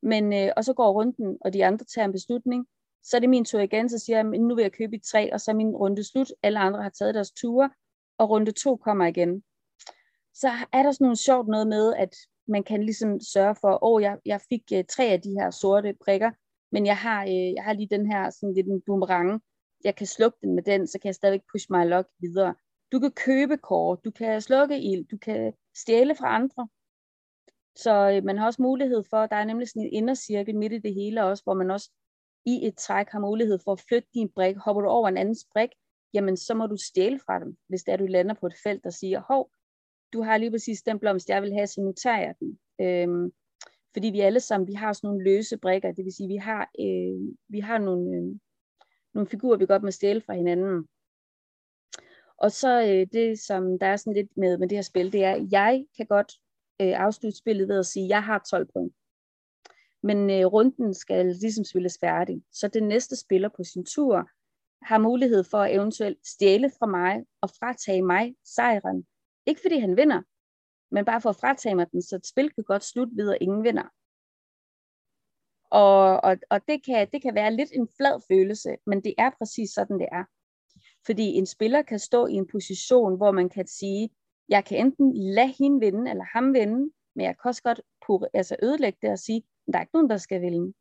[0.02, 2.68] men, øh, og så går runden, og de andre tager en beslutning,
[3.04, 5.00] så er det min tur igen, så siger jeg, at nu vil jeg købe i
[5.00, 7.70] tre, og så er min runde slut, alle andre har taget deres ture,
[8.18, 9.44] og runde to kommer igen.
[10.34, 12.16] Så er der sådan noget sjovt noget med, at
[12.48, 15.52] man kan ligesom sørge for, åh, oh, jeg, jeg fik øh, tre af de her
[15.52, 16.32] sorte prikker,
[16.72, 19.42] men jeg har, øh, jeg har lige den her sådan lidt en boomerang,
[19.84, 22.56] jeg kan slukke den med den, så kan jeg stadigvæk push my luck videre.
[22.92, 26.68] Du kan købe kort, du kan slukke ild, du kan stjæle fra andre.
[27.76, 30.80] Så øh, man har også mulighed for, der er nemlig sådan en indercirkel midt i
[30.80, 31.92] det hele også, hvor man også
[32.46, 34.56] i et træk har mulighed for at flytte din brik.
[34.58, 35.70] Hopper du over en andens brik,
[36.14, 38.84] jamen så må du stjæle fra dem, hvis det er, du lander på et felt,
[38.84, 39.52] der siger, hov,
[40.14, 42.60] du har lige præcis den blomst, jeg vil have, så nu tager jeg den.
[42.82, 43.32] Øhm,
[43.94, 46.70] fordi vi alle sammen, vi har sådan nogle løse brikker, det vil sige, vi har,
[46.80, 48.40] øh, vi har nogle, øh,
[49.14, 50.88] nogle figurer, vi godt må stjæle fra hinanden.
[52.38, 55.24] Og så øh, det, som der er sådan lidt med, med det her spil, det
[55.24, 56.32] er, at jeg kan godt
[56.82, 58.94] øh, afslutte spillet ved at sige, at jeg har 12 point.
[60.04, 62.44] Men øh, runden skal ligesom spilles færdig.
[62.52, 64.30] Så den næste spiller på sin tur
[64.82, 69.06] har mulighed for at eventuelt stjæle fra mig og fratage mig sejren.
[69.46, 70.22] Ikke fordi han vinder,
[70.92, 73.38] men bare for at fratage mig den, så et spil kan godt slutte ved, at
[73.42, 73.88] ingen vinder.
[75.70, 79.30] Og, og, og det, kan, det kan være lidt en flad følelse, men det er
[79.38, 80.24] præcis sådan, det er.
[81.06, 84.10] Fordi en spiller kan stå i en position, hvor man kan sige,
[84.50, 88.28] jeg kan enten lade hende vinde, eller ham vinde, men jeg kan også godt pure,
[88.34, 90.74] altså ødelægge det og sige, der er ikke nogen, der skal vinde.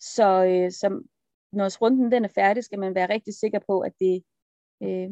[0.00, 1.02] Så, øh, så
[1.52, 4.24] når runden den er færdig, skal man være rigtig sikker på, at det
[4.82, 5.10] øh,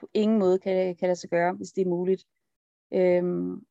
[0.00, 2.24] på ingen måde kan, kan lade sig gøre, hvis det er muligt.
[2.94, 3.66] Øhm,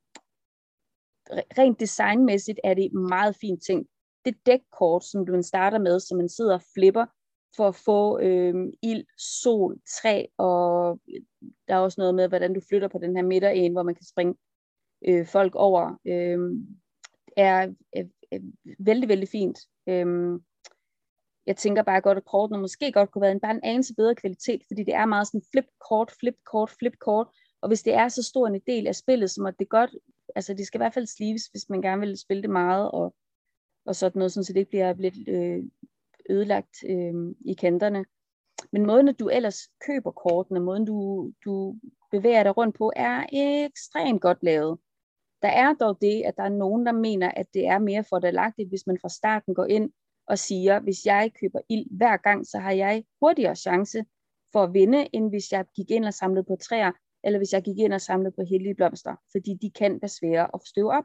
[1.31, 3.87] rent designmæssigt er det meget fint ting.
[4.25, 7.05] Det dækkort, som du starter med, som man sidder og flipper,
[7.55, 10.99] for at få øhm, ild, sol, træ, og
[11.67, 14.05] der er også noget med, hvordan du flytter på den her midter hvor man kan
[14.05, 14.35] springe
[15.07, 16.39] øh, folk over, øh,
[17.37, 18.39] er, er, er
[18.79, 19.59] vældig, vældig fint.
[19.89, 20.39] Øh,
[21.47, 24.15] jeg tænker bare godt, at kortene måske godt kunne være en, bare en anelse bedre
[24.15, 27.27] kvalitet, fordi det er meget sådan flip kort, flip kort, flip kort,
[27.61, 29.91] og hvis det er så stor en del af spillet, så må det godt,
[30.35, 33.15] altså det skal i hvert fald sleeves, hvis man gerne vil spille det meget, og,
[33.85, 35.63] og sådan noget, så det ikke bliver lidt øh,
[36.29, 38.05] ødelagt øh, i kanterne.
[38.71, 41.75] Men måden, at du ellers køber kortene, måden du, du
[42.11, 44.79] bevæger dig rundt på, er ekstremt godt lavet.
[45.41, 48.69] Der er dog det, at der er nogen, der mener, at det er mere fordelagtigt,
[48.69, 49.91] hvis man fra starten går ind
[50.27, 54.05] og siger, hvis jeg køber ild hver gang, så har jeg hurtigere chance
[54.51, 56.91] for at vinde, end hvis jeg gik ind og samlede på træer,
[57.23, 60.47] eller hvis jeg gik ind og samlede på hellige blomster, fordi de kan være svære
[60.53, 61.03] at støve op.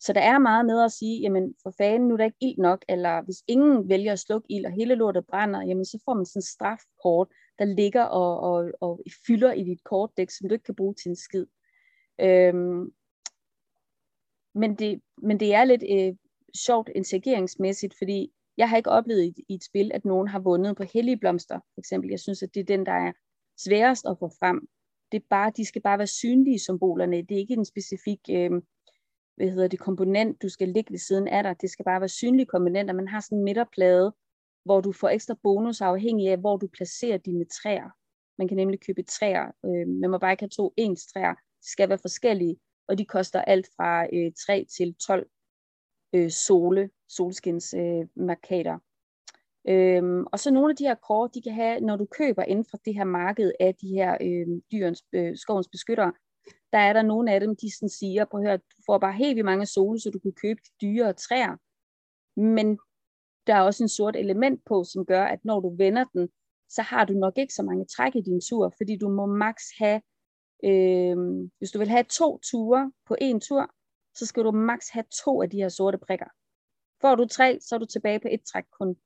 [0.00, 2.58] Så der er meget med at sige, jamen for fanden, nu er der ikke ild
[2.58, 6.14] nok, eller hvis ingen vælger at slukke ild, og hele lortet brænder, jamen så får
[6.14, 7.28] man sådan en strafkort,
[7.58, 11.08] der ligger og, og, og fylder i dit kortdæk, som du ikke kan bruge til
[11.08, 11.46] en skid.
[12.20, 12.92] Øhm,
[14.54, 16.16] men, det, men det er lidt øh,
[16.54, 20.76] sjovt interageringsmæssigt, fordi jeg har ikke oplevet i, i et spil, at nogen har vundet
[20.76, 22.10] på hellige blomster, for eksempel.
[22.10, 23.12] Jeg synes, at det er den, der er
[23.58, 24.68] sværest at få frem.
[25.12, 27.22] Det er bare, de skal bare være synlige symbolerne.
[27.22, 28.50] Det er ikke en specifik øh,
[29.36, 31.56] hvad hedder det, komponent, du skal ligge ved siden af dig.
[31.60, 32.94] Det skal bare være synlige komponenter.
[32.94, 34.14] Man har sådan en midterplade,
[34.64, 37.90] hvor du får ekstra bonus afhængig af, hvor du placerer dine træer.
[38.38, 39.46] Man kan nemlig købe træer.
[39.64, 41.34] Øh, man må bare ikke have to ens træer.
[41.34, 42.56] De skal være forskellige,
[42.88, 45.28] og de koster alt fra øh, 3 til 12
[46.12, 48.78] øh, sole, solskinsmarkader.
[49.68, 52.42] Øh, øhm, og så nogle af de her kort, de kan have, når du køber
[52.42, 56.12] inden for det her marked af de her øh, dyrens, øh, skovens beskyttere,
[56.72, 59.12] der er der nogle af dem, de sådan siger, på at høre, du får bare
[59.12, 61.56] helt vildt mange sole, så du kan købe de dyre træer.
[62.40, 62.78] Men
[63.46, 66.28] der er også en sort element på, som gør, at når du vender den,
[66.68, 69.64] så har du nok ikke så mange træk i din tur, fordi du må maks
[69.78, 70.00] have,
[70.64, 71.16] øh,
[71.58, 73.70] hvis du vil have to ture på en tur,
[74.18, 76.26] så skal du maks have to af de her sorte prikker.
[77.00, 78.96] Får du tre, så er du tilbage på et træk kun.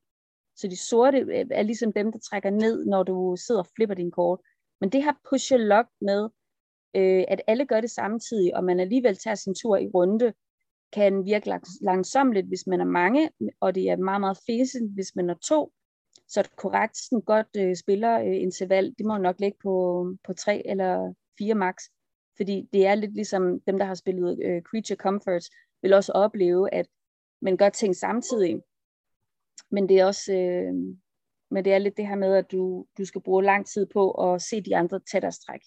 [0.57, 3.95] Så de sorte øh, er ligesom dem, der trækker ned, når du sidder og flipper
[3.95, 4.41] din kort.
[4.81, 6.29] Men det her push lock med,
[6.97, 10.33] øh, at alle gør det samtidig, og man alligevel tager sin tur i runde,
[10.93, 13.31] kan virke langsomt, hvis man er mange,
[13.61, 15.73] og det er meget, meget fæsent, hvis man er to.
[16.29, 20.63] Så et korrekt sådan godt øh, spillerinterval, øh, det må nok ligge på, på tre
[20.67, 21.75] eller fire max.
[22.41, 25.51] Fordi det er lidt ligesom dem, der har spillet øh, Creature Comforts,
[25.83, 26.87] vil også opleve, at
[27.43, 28.63] man gør ting samtidig.
[29.71, 30.75] Men det er også øh,
[31.51, 34.11] men det er lidt det her med, at du, du skal bruge lang tid på
[34.11, 35.61] at se de andre tage deres træk.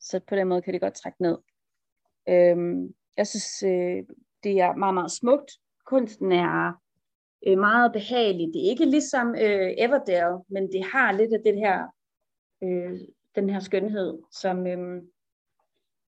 [0.00, 1.38] Så på den måde kan det godt trække ned.
[2.28, 4.04] Øhm, jeg synes, øh,
[4.44, 5.50] det er meget, meget smukt.
[5.86, 6.72] Kunsten er
[7.46, 8.46] øh, meget behagelig.
[8.54, 11.86] Det er ikke ligesom øh, Everdale, men det har lidt af det her,
[12.62, 13.00] øh,
[13.34, 15.02] den her skønhed, som, øh,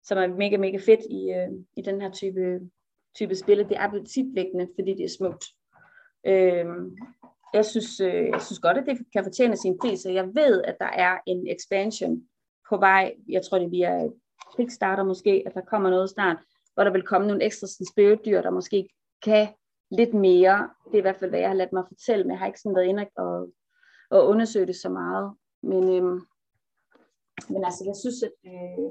[0.04, 2.60] som er mega, mega fedt i, øh, i den her type,
[3.14, 3.58] type spil.
[3.58, 5.44] Det er appetitvækkende, fordi det er smukt.
[6.26, 6.66] Øh,
[7.54, 10.62] jeg synes, øh, jeg synes godt, at det kan fortjene sin pris, og jeg ved,
[10.62, 12.22] at der er en expansion
[12.68, 13.14] på vej.
[13.28, 14.08] Jeg tror, det er via
[14.56, 16.36] Kickstarter måske, at der kommer noget snart,
[16.74, 18.88] hvor der vil komme nogle ekstra spiritdyr, der måske
[19.22, 19.48] kan
[19.90, 20.70] lidt mere.
[20.86, 22.60] Det er i hvert fald, hvad jeg har ladt mig fortælle, men jeg har ikke
[22.60, 23.52] sådan været inde og,
[24.10, 25.34] og undersøge det så meget.
[25.62, 26.20] Men, øhm,
[27.48, 28.90] men altså, jeg synes, at øh,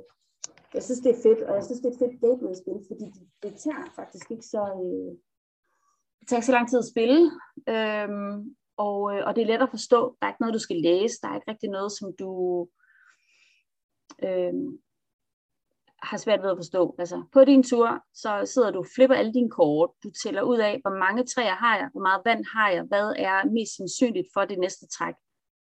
[0.73, 3.23] jeg synes, det er fedt, og jeg synes, det er et fedt gateway-spil, fordi det,
[3.43, 4.63] det tager faktisk ikke så...
[4.83, 5.17] Øh,
[6.19, 7.21] det tager ikke så lang tid at spille,
[7.69, 9.99] øhm, og, øh, og det er let at forstå.
[10.19, 11.15] Der er ikke noget, du skal læse.
[11.21, 12.29] Der er ikke rigtig noget, som du
[14.23, 14.53] øh,
[16.03, 16.95] har svært ved at forstå.
[16.99, 19.89] Altså, på din tur, så sidder du og flipper alle dine kort.
[20.03, 23.13] Du tæller ud af, hvor mange træer har jeg, hvor meget vand har jeg, hvad
[23.17, 25.15] er mest sandsynligt for det næste træk.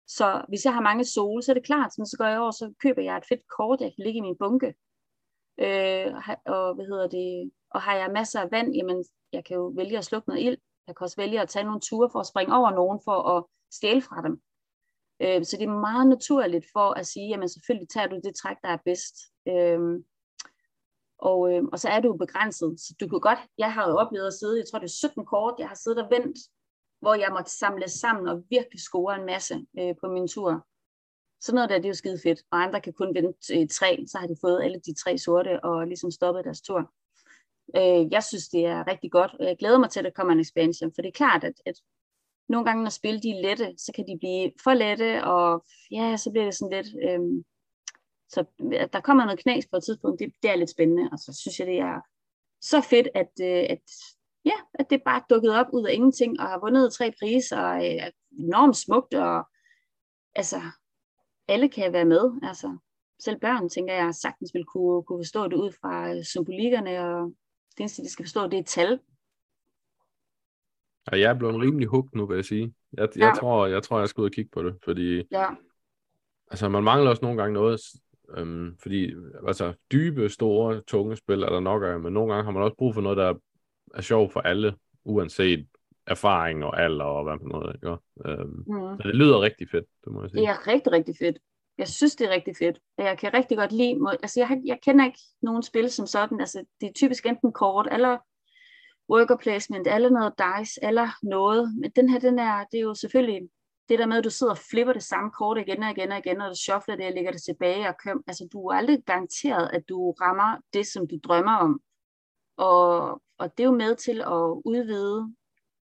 [0.08, 2.74] Så hvis jeg har mange sol, så er det klart, så går jeg over, så
[2.84, 4.68] køber jeg et fedt kort, jeg kan ligge i min bunke.
[5.60, 6.14] Øh,
[6.46, 9.98] og, hvad hedder det, og har jeg masser af vand, jamen jeg kan jo vælge
[9.98, 10.58] at slukke noget ild.
[10.88, 13.44] Jeg kan også vælge at tage nogle ture for at springe over nogen for at
[13.72, 14.42] stjæle fra dem.
[15.22, 18.58] Øh, så det er meget naturligt for at sige, jamen selvfølgelig tager du det træk,
[18.64, 19.16] der er bedst.
[19.48, 19.80] Øh,
[21.20, 22.80] og, øh, og så er du begrænset.
[22.80, 25.26] Så du kunne godt, jeg har jo oplevet at sidde, jeg tror det er 17
[25.26, 26.38] kort, jeg har siddet og vendt,
[27.06, 30.68] hvor jeg måtte samle sammen og virkelig score en masse øh, på min tur.
[31.42, 32.40] Sådan noget der, det er jo skide fedt.
[32.52, 35.64] Og andre kan kun vente øh, tre, så har de fået alle de tre sorte
[35.64, 36.82] og ligesom stoppet deres tur.
[37.78, 40.34] Øh, jeg synes, det er rigtig godt, og jeg glæder mig til, at der kommer
[40.34, 41.76] en expansion, for det er klart, at, at
[42.50, 46.18] nogle gange, når spil de er lette, så kan de blive for lette, og ja,
[46.18, 46.90] så bliver det sådan lidt...
[47.08, 47.44] Øh,
[48.30, 51.20] så at der kommer noget knas på et tidspunkt, det, det er lidt spændende, og
[51.20, 52.02] så synes jeg, det er
[52.62, 53.86] så fedt, at, øh, at,
[54.46, 57.86] ja, at det bare dukket op ud af ingenting, og har vundet tre priser, og
[57.86, 59.50] er enormt smukt, og
[60.36, 60.62] altså,
[61.48, 62.78] alle kan være med, altså,
[63.20, 67.34] selv børn, tænker jeg, sagtens vil kunne, kunne forstå det ud fra symbolikkerne og
[67.72, 69.00] det eneste, de skal forstå, det er tal.
[71.08, 72.74] Og jeg er blevet rimelig hugt nu, vil jeg sige.
[72.94, 73.40] Jeg, jeg, ja.
[73.40, 75.46] tror, jeg tror, jeg skal ud og kigge på det, fordi ja.
[76.52, 77.82] altså, man mangler også nogle gange noget,
[78.38, 79.14] øhm, fordi
[79.48, 82.76] altså, dybe, store, tunge spil er der nok af, men nogle gange har man også
[82.78, 83.34] brug for noget, der er
[84.02, 85.68] sjovt for alle, uanset
[86.08, 87.76] erfaring og alder og hvad for noget.
[87.76, 87.90] Ikke?
[88.26, 89.02] Øhm, mm.
[89.02, 90.42] Så det lyder rigtig fedt, det må jeg sige.
[90.42, 91.38] Det er rigtig, rigtig fedt
[91.78, 92.80] jeg synes, det er rigtig fedt.
[92.98, 96.66] Jeg kan rigtig godt lide, altså jeg, jeg kender ikke nogen spil som sådan, altså
[96.82, 98.18] det er typisk enten kort, eller
[99.10, 102.94] worker placement, eller noget dice, eller noget, men den her, den er, det er jo
[102.94, 103.50] selvfølgelig
[103.90, 106.18] det der med, at du sidder og flipper det samme kort igen og igen og
[106.18, 109.04] igen, og du shuffler det og lægger det tilbage og køm, altså du er aldrig
[109.06, 111.80] garanteret, at du rammer det, som du drømmer om.
[112.58, 115.36] Og, og det er jo med til at udvide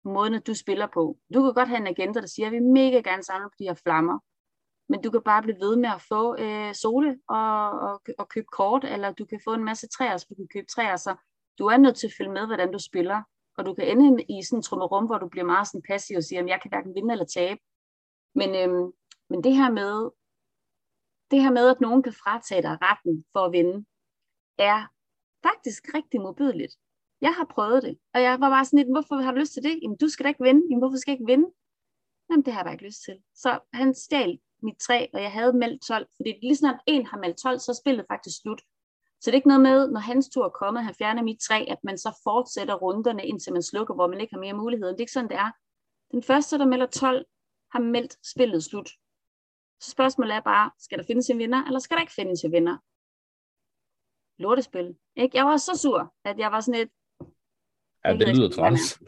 [0.03, 1.17] måden, du spiller på.
[1.33, 3.63] Du kan godt have en agenda, der siger, at vi mega gerne samle på de
[3.63, 4.19] her flammer,
[4.89, 8.47] men du kan bare blive ved med at få øh, sole og, og, og købe
[8.51, 11.15] kort, eller du kan få en masse træer, så du kan købe træer, så
[11.59, 13.21] du er nødt til at følge med, hvordan du spiller,
[13.57, 16.23] og du kan ende i sådan et trummerum, hvor du bliver meget sådan passiv og
[16.23, 17.59] siger, at jeg kan hverken vinde eller tabe.
[18.35, 18.91] Men, øhm,
[19.29, 20.09] men det her med,
[21.31, 23.85] det her med, at nogen kan fratage dig retten for at vinde,
[24.57, 24.79] er
[25.47, 26.73] faktisk rigtig modbydeligt.
[27.21, 29.63] Jeg har prøvet det, og jeg var bare sådan lidt, hvorfor har du lyst til
[29.63, 29.79] det?
[29.81, 30.61] Jamen, du skal da ikke vinde.
[30.69, 31.47] Jamen, hvorfor skal jeg ikke vinde?
[32.29, 33.15] Jamen, det har jeg bare ikke lyst til.
[33.35, 37.17] Så han stjal mit træ, og jeg havde meldt 12, fordi lige snart en har
[37.17, 38.61] meldt 12, så er spillet faktisk slut.
[39.21, 41.65] Så det er ikke noget med, når hans tur er kommet, han fjerner mit træ,
[41.67, 44.91] at man så fortsætter runderne, indtil man slukker, hvor man ikke har mere muligheder.
[44.91, 45.51] Det er ikke sådan, det er.
[46.11, 47.25] Den første, der melder 12,
[47.71, 48.89] har meldt spillet slut.
[49.81, 52.51] Så spørgsmålet er bare, skal der findes en vinder, eller skal der ikke findes en
[52.51, 52.77] vinder?
[54.41, 54.97] Lortespil.
[55.15, 55.37] Ikke?
[55.37, 56.91] Jeg var så sur, at jeg var sådan et...
[58.05, 58.99] Ja, det lyder træls.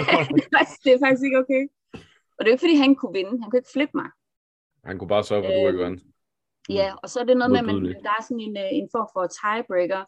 [0.84, 1.62] det er faktisk ikke okay.
[2.38, 3.30] Og det er ikke, fordi han kunne vinde.
[3.30, 4.10] Han kunne ikke flippe mig.
[4.84, 6.02] Han kunne bare sørge for, at du ikke vandt.
[6.68, 8.88] Ja, og så er det noget med, at man, der er sådan en, øh, en
[8.92, 10.04] form for tiebreaker,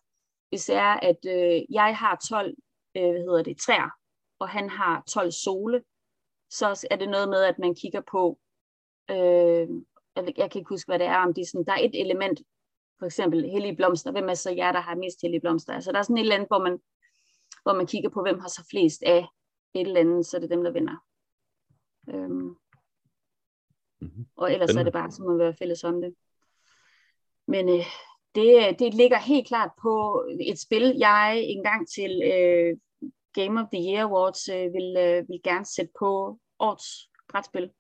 [0.49, 2.55] hvis det er, at øh, jeg har 12,
[2.97, 3.91] øh, hvad hedder det, træer,
[4.39, 5.83] og han har 12 sole,
[6.51, 8.39] så er det noget med, at man kigger på,
[9.11, 9.69] øh,
[10.17, 12.41] jeg kan ikke huske, hvad det er, om det er sådan, der er et element,
[12.99, 15.73] for eksempel hellige blomster, hvem er så jer, der har mest hellige blomster?
[15.73, 16.79] Altså der er sådan et eller andet, hvor man,
[17.63, 19.27] hvor man kigger på, hvem har så flest af
[19.75, 20.97] et eller andet, så er det dem, der vinder.
[22.09, 22.57] Øhm.
[24.01, 24.27] Mm-hmm.
[24.37, 26.15] Og ellers er det bare, så må være fælles om det.
[27.47, 27.85] Men øh,
[28.35, 32.77] det, det ligger helt klart på et spil, jeg engang til øh,
[33.35, 37.71] Game of the Year Awards øh, vil, øh, vil gerne sætte på årets brætspil.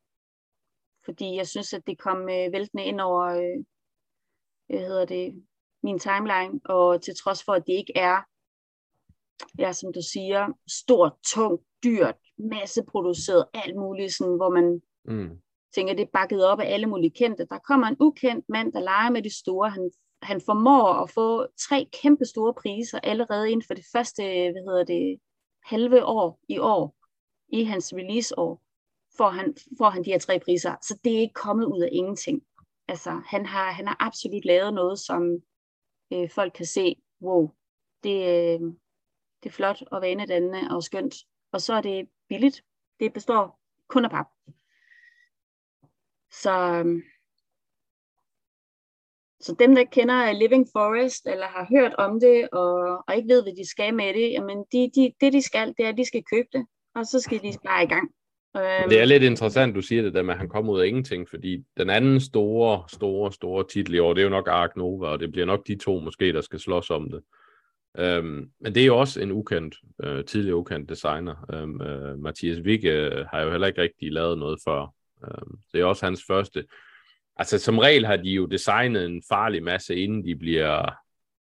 [1.04, 3.64] Fordi jeg synes, at det kom øh, væltende ind over øh,
[4.66, 5.44] hvad hedder det,
[5.82, 8.22] min timeline, og til trods for, at det ikke er,
[9.58, 15.40] ja, som du siger, stort, tungt, dyrt, masseproduceret, alt muligt, sådan, hvor man mm.
[15.74, 17.46] tænker, det er bakket op af alle mulige kendte.
[17.50, 19.70] Der kommer en ukendt mand, der leger med de store.
[19.70, 19.90] Han,
[20.22, 24.84] han formår at få tre kæmpe store priser allerede inden for det første, hvad hedder
[24.84, 25.20] det,
[25.64, 26.96] halve år i år,
[27.48, 28.62] i hans releaseår,
[29.16, 30.74] får han, får han de her tre priser.
[30.82, 32.42] Så det er ikke kommet ud af ingenting.
[32.88, 35.22] Altså, han har, han har absolut lavet noget, som
[36.12, 37.50] øh, folk kan se, wow,
[38.02, 38.60] det, øh,
[39.42, 41.14] det er flot og vanedannende og skønt.
[41.52, 42.62] Og så er det billigt.
[43.00, 44.26] Det består kun af pap.
[46.32, 47.02] Så, øhm,
[49.40, 53.42] så dem, der kender Living Forest, eller har hørt om det, og, og ikke ved,
[53.42, 56.04] hvad de skal med det, jamen de, de, det de skal, det er, at de
[56.04, 58.10] skal købe det, og så skal de bare i gang.
[58.56, 60.86] Øhm, det er lidt interessant, du siger det der med, at han kommer ud af
[60.86, 64.76] ingenting, fordi den anden store, store, store titel i år, det er jo nok Ark
[64.76, 67.22] Nova, og det bliver nok de to måske, der skal slås om det.
[67.98, 71.46] Øhm, men det er jo også en ukendt, øh, tidligere ukendt designer.
[71.52, 74.94] Øhm, øh, Mathias Vigge øh, har jo heller ikke rigtig lavet noget før.
[75.24, 76.64] Øhm, det er også hans første.
[77.36, 80.90] Altså som regel har de jo designet en farlig masse, inden de bliver,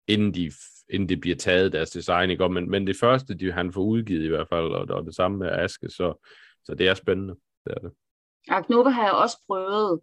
[0.07, 0.51] inden de
[0.89, 2.49] inden det bliver taget deres design, ikke?
[2.49, 5.37] Men, men det første, de, han får udgivet i hvert fald, og, og det samme
[5.37, 6.27] med Aske, så,
[6.63, 7.35] så det er spændende.
[7.65, 7.91] Det er det.
[8.47, 9.99] Agnova har jeg også prøvet,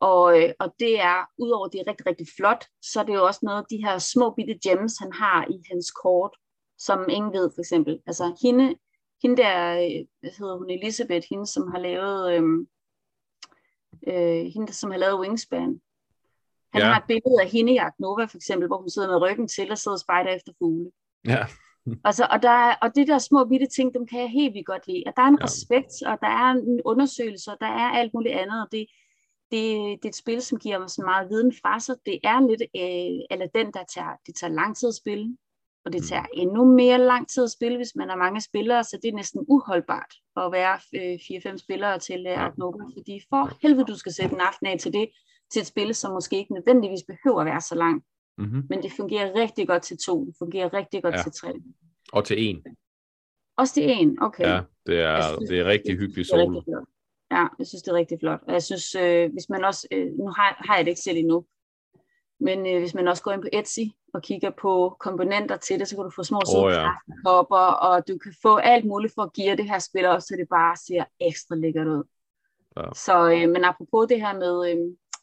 [0.00, 3.26] og, øh, og det er, udover det er rigtig, rigtig flot, så er det jo
[3.26, 6.36] også noget af de her små bitte gems, han har i hans kort,
[6.78, 8.00] som ingen ved for eksempel.
[8.06, 8.74] Altså hende,
[9.22, 12.68] hende der, øh, hvad hedder hun, Elisabeth, hende som har lavet, øhm,
[14.08, 15.80] øh, hende som har lavet Wingspan.
[16.72, 16.86] Han ja.
[16.88, 19.70] har et billede af hende i Agnova for eksempel, hvor hun sidder med ryggen til
[19.70, 20.90] og sidder og spejder efter fugle.
[21.26, 21.46] Ja.
[22.04, 24.66] Altså, og, der er, og det der små bitte ting, dem kan jeg helt vildt
[24.66, 25.08] godt lide.
[25.08, 25.44] At der er en ja.
[25.44, 28.86] respekt, og der er en undersøgelse, og der er alt muligt andet, og det,
[29.50, 29.62] det,
[30.02, 31.96] det er et spil, som giver mig så meget viden fra sig.
[32.06, 35.36] Det er lidt, øh, eller den, der tager, det tager lang tid at spille,
[35.84, 36.40] og det tager mm.
[36.42, 39.44] endnu mere lang tid at spille, hvis man har mange spillere, så det er næsten
[39.48, 42.54] uholdbart at være øh, 4-5 spillere til øh, Ark
[42.96, 45.08] fordi for helvede, du skal sætte en aften af til det,
[45.52, 48.04] til et spil, som måske ikke nødvendigvis behøver at være så langt.
[48.38, 48.62] Mm-hmm.
[48.68, 51.22] Men det fungerer rigtig godt til to, det fungerer rigtig godt ja.
[51.22, 51.52] til tre.
[52.12, 52.64] Og til en.
[53.56, 54.44] Også til en, okay.
[54.44, 56.62] Ja, det er, synes, det er rigtig hyggeligt solo.
[57.30, 58.40] Ja, jeg synes, det er rigtig flot.
[58.46, 61.16] Og jeg synes, øh, hvis man også, øh, nu har, har jeg det ikke selv
[61.16, 61.44] endnu,
[62.40, 63.80] men øh, hvis man også går ind på Etsy
[64.14, 66.90] og kigger på komponenter til det, så kan du få små oh, ja.
[67.86, 70.48] og du kan få alt muligt for at give det her spil også, så det
[70.50, 72.04] bare ser ekstra lækkert ud.
[72.76, 72.82] Ja.
[72.94, 74.78] Så, øh, men apropos det her med, øh,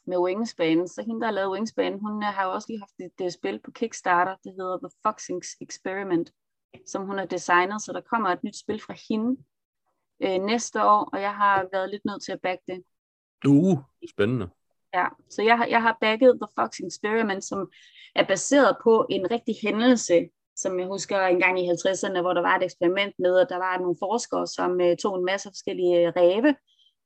[0.06, 3.26] med Wingspan, så hende, der har lavet Wingspan, hun har jo også lige haft et,
[3.26, 6.32] et spil på Kickstarter, det hedder The Foxing Experiment,
[6.86, 9.36] som hun har designet, så der kommer et nyt spil fra hende
[10.22, 12.82] øh, næste år, og jeg har været lidt nødt til at backe det.
[13.48, 13.78] Uh,
[14.10, 14.48] spændende.
[14.94, 17.70] Ja, så jeg har, jeg har backet The Foxing Experiment, som
[18.14, 22.56] er baseret på en rigtig hændelse, som jeg husker engang i 50'erne, hvor der var
[22.56, 26.54] et eksperiment med, at der var nogle forskere, som øh, tog en masse forskellige ræve,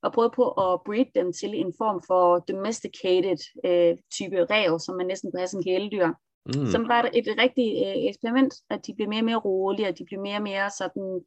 [0.02, 4.96] og prøvede på at breed dem til en form for domesticated øh, type rev, som
[4.96, 6.08] man næsten kunne have som kæledyr.
[6.46, 6.66] Mm.
[6.66, 10.04] Som var et rigtigt øh, eksperiment, at de blev mere og mere rolige, og de
[10.04, 11.20] blev mere og mere sådan,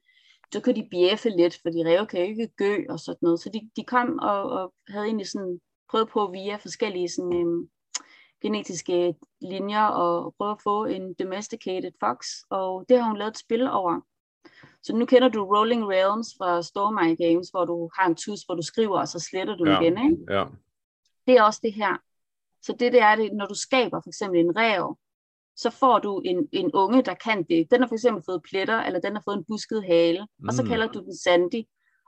[0.53, 3.39] så kunne de bjeffe lidt, fordi rev kan jo ikke gø og sådan noget.
[3.39, 7.67] Så de, de kom og, og havde egentlig sådan prøvet på via forskellige sådan, øh,
[8.41, 12.17] genetiske linjer og prøve at få en domesticated fox,
[12.49, 14.01] og det har hun lavet et spil over.
[14.83, 18.55] Så nu kender du Rolling Realms fra Stormy Games, hvor du har en tus, hvor
[18.55, 19.79] du skriver, og så sletter du ja.
[19.79, 19.97] igen.
[20.11, 20.33] Ikke?
[20.33, 20.45] Ja.
[21.27, 21.97] Det er også det her.
[22.61, 24.97] Så det, det er det, når du skaber for eksempel en rev,
[25.55, 27.71] så får du en, en unge, der kan det.
[27.71, 30.47] Den har for eksempel fået pletter, eller den har fået en busket hale, mm.
[30.47, 30.69] og så mm.
[30.69, 31.63] kalder du den Sandy.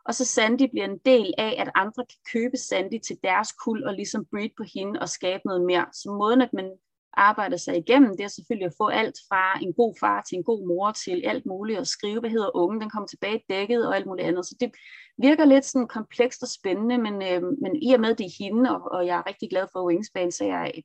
[0.06, 3.84] Og så Sandy bliver en del af, at andre kan købe Sandy til deres kul,
[3.84, 5.86] og ligesom breed på hende og skabe noget mere.
[5.94, 6.72] Så måden, at man
[7.18, 10.44] arbejder sig igennem, det er selvfølgelig at få alt fra en god far til en
[10.44, 13.96] god mor til alt muligt, og skrive, hvad hedder unge, den kommer tilbage dækket og
[13.96, 14.46] alt muligt andet.
[14.46, 14.72] Så det
[15.18, 18.70] virker lidt sådan komplekst og spændende, men, øh, men i og med det er hende,
[18.76, 20.82] og, og jeg er rigtig glad for Wingspan, så jeg er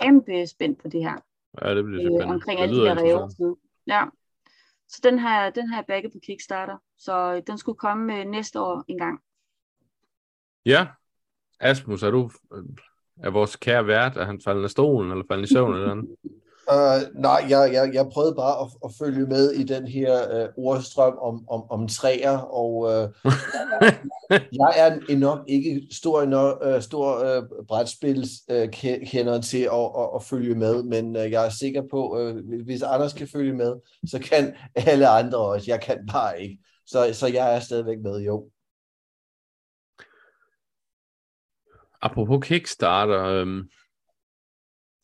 [0.00, 1.16] kæmpe spændt på det her.
[1.62, 2.24] Ja, det bliver spændende.
[2.24, 3.56] Øh, omkring alle de her ræve.
[3.86, 4.04] Ja.
[4.88, 8.60] Så den har, den har jeg bagget på Kickstarter, så den skulle komme øh, næste
[8.60, 9.20] år en gang.
[10.66, 10.86] Ja,
[11.60, 12.30] Asmus, er du
[13.22, 16.16] er vores kære vært, er han faldet af stolen, eller faldet i søvn, eller andet?
[16.72, 20.64] Uh, nej, jeg, jeg, jeg prøvede bare at, at følge med i den her uh,
[20.64, 23.32] ordstrøm om, om, om træer, og uh,
[24.60, 28.68] jeg er nok ikke stor, uh, stor uh, brætspils uh,
[29.06, 32.82] kender til at, at, at følge med, men uh, jeg er sikker på, uh, hvis
[32.82, 33.74] Anders kan følge med,
[34.06, 35.70] så kan alle andre også.
[35.70, 36.58] Jeg kan bare ikke.
[36.86, 38.50] Så, så jeg er stadigvæk med, jo.
[42.02, 43.68] Apropos Kickstarter, øhm,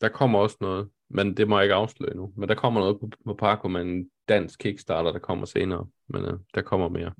[0.01, 2.33] der kommer også noget, men det må jeg ikke afsløre nu.
[2.37, 5.87] Men der kommer noget på, på Parko med en dansk Kickstarter, der kommer senere.
[6.07, 7.13] Men øh, der kommer mere.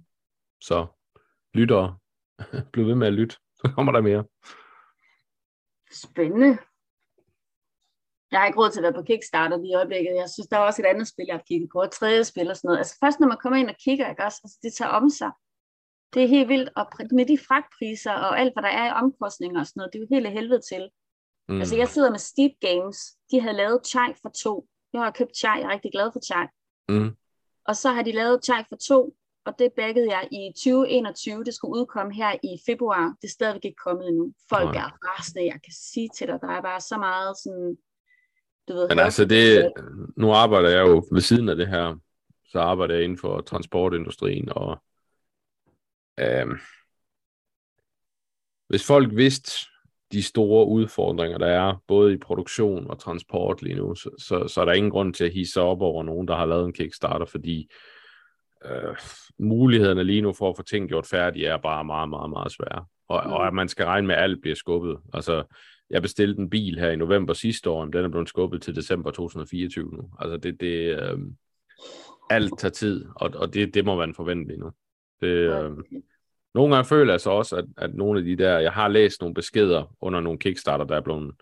[0.62, 0.88] Så
[1.54, 1.98] lyttere,
[2.74, 4.24] bliv ved med at lytte, så kommer der mere.
[5.92, 6.58] Spændende.
[8.32, 10.16] Jeg har ikke råd til at være på Kickstarter lige i øjeblikket.
[10.16, 11.82] Jeg synes, der er også et andet spil, jeg har kigget på.
[11.82, 12.78] Et tredje spil og sådan noget.
[12.78, 14.40] Altså først, når man kommer ind og kigger, ikke også?
[14.44, 15.32] Altså, det tager om sig.
[16.14, 16.70] Det er helt vildt.
[16.76, 20.00] Og med de fragtpriser og alt, hvad der er i omkostninger og sådan noget, det
[20.00, 20.84] er jo helt helvede til.
[21.50, 21.60] Mm.
[21.60, 22.98] Altså, jeg sidder med Steep Games.
[23.32, 24.68] De havde lavet Chai for to.
[24.94, 25.60] Jeg har købt Chai.
[25.60, 26.48] Jeg er rigtig glad for Chai.
[26.90, 27.16] Mm.
[27.66, 29.16] Og så har de lavet Chai for to,
[29.46, 31.44] og det baggede jeg i 2021.
[31.44, 33.16] Det skulle udkomme her i februar.
[33.22, 34.34] Det er stadigvæk ikke kommet endnu.
[34.50, 34.86] Folk Nej.
[34.86, 35.46] er rasende.
[35.46, 37.78] Jeg kan sige til dig, der er bare så meget sådan...
[38.68, 39.72] Du ved, Men altså, det,
[40.18, 41.96] nu arbejder jeg jo ved siden af det her,
[42.46, 44.84] så arbejder jeg inden for transportindustrien, og
[46.20, 46.58] øhm,
[48.68, 49.52] hvis folk vidste,
[50.14, 54.62] de store udfordringer, der er, både i produktion og transport lige nu, så, så, så
[54.62, 57.26] er der ingen grund til at hisse op over nogen, der har lavet en Kickstarter,
[57.26, 57.72] fordi
[58.66, 58.96] øh,
[59.40, 62.86] mulighederne lige nu for at få ting gjort færdige er bare meget, meget, meget svære.
[63.08, 63.32] Og, mm.
[63.32, 64.98] og at man skal regne med, at alt bliver skubbet.
[65.14, 65.44] Altså,
[65.90, 68.76] jeg bestilte en bil her i november sidste år, men den er blevet skubbet til
[68.76, 70.10] december 2024 nu.
[70.20, 71.20] Altså, det, det øh,
[72.30, 74.72] alt tager tid, og, og det, det må man forvente lige nu.
[75.22, 75.72] Det, øh,
[76.54, 79.22] nogle gange føler jeg så også, at, at nogle af de der, jeg har læst
[79.22, 81.34] nogle beskeder under nogle Kickstarter, der er blevet,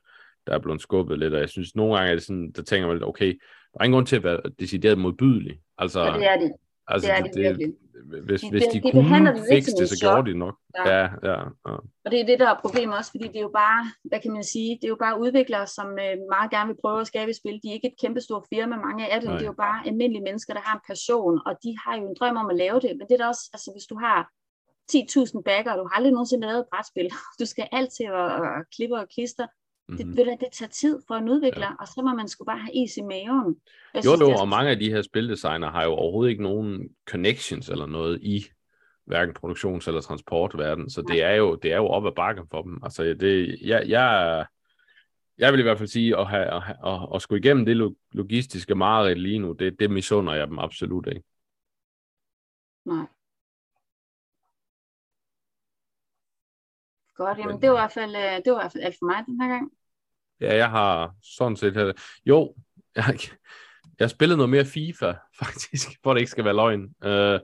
[0.48, 2.88] der er blevet skubbet lidt, og jeg synes, nogle gange er det sådan, der tænker
[2.88, 3.40] man lidt, okay,
[3.74, 5.60] der er ingen grund til at være decideret modbydelig.
[5.78, 6.52] Altså, ja, det er det.
[6.88, 7.74] Altså, det er det, det virkelig.
[8.06, 10.56] Hvis, hvis de, de, de kunne fikse det, så gjorde de nok.
[10.78, 10.84] Ja.
[10.98, 11.76] Ja, ja, ja.
[12.06, 14.32] Og det er det, der er problemet også, fordi det er jo bare, hvad kan
[14.32, 17.30] man sige, det er jo bare udviklere, som øh, meget gerne vil prøve at skabe
[17.30, 17.60] et spil.
[17.64, 19.30] De er ikke et kæmpestort firma, mange af dem.
[19.30, 19.38] Nej.
[19.38, 22.16] Det er jo bare almindelige mennesker, der har en passion, og de har jo en
[22.20, 22.92] drøm om at lave det.
[22.98, 24.20] Men det er da også, altså hvis du har
[24.92, 27.10] 10.000 backer, og du har aldrig nogensinde lavet et brætspil.
[27.40, 29.48] Du skal altid at, at klippe og klister.
[29.88, 30.16] Det, mm-hmm.
[30.16, 31.76] det, det tager tid for en udvikler, ja.
[31.80, 33.56] og så må man sgu bare have is i maven.
[33.94, 36.90] Jeg jo, synes, jo, og mange af de her spildesigner har jo overhovedet ikke nogen
[37.10, 38.46] connections eller noget i
[39.06, 42.62] hverken produktions- eller transportverden, så det er jo, det er jo op ad bakken for
[42.62, 42.80] dem.
[42.84, 44.46] Altså, det, jeg, jeg,
[45.38, 48.76] jeg vil i hvert fald sige, at, have, at, at, at skulle igennem det logistiske
[48.76, 51.24] mareridt lige nu, det, det misunder jeg dem absolut ikke.
[52.86, 53.06] Nej.
[57.22, 59.06] Godt, jamen det var i hvert fald, øh, det var i hvert fald alt for
[59.06, 59.72] mig den her gang.
[60.40, 61.94] Ja, jeg har sådan set...
[62.26, 62.56] Jo,
[62.96, 63.20] jeg,
[64.00, 65.14] jeg spillet noget mere FIFA,
[65.44, 67.40] faktisk, for det ikke skal være løgn, øh,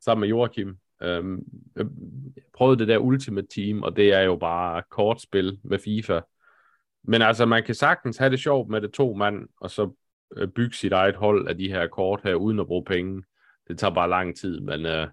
[0.00, 0.76] sammen med Joachim.
[1.02, 1.38] Øh,
[1.76, 1.86] jeg
[2.54, 6.20] prøvede det der Ultimate Team, og det er jo bare kortspil med FIFA.
[7.04, 9.92] Men altså, man kan sagtens have det sjovt med det to mand, og så
[10.36, 13.22] øh, bygge sit eget hold af de her kort her, uden at bruge penge.
[13.68, 15.08] Det tager bare lang tid, men øh,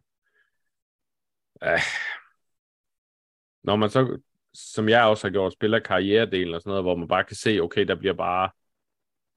[1.63, 1.79] øh,
[3.67, 4.19] når man så,
[4.53, 7.59] som jeg også har gjort, spiller karrieredelen og sådan noget, hvor man bare kan se,
[7.59, 8.49] okay, der bliver bare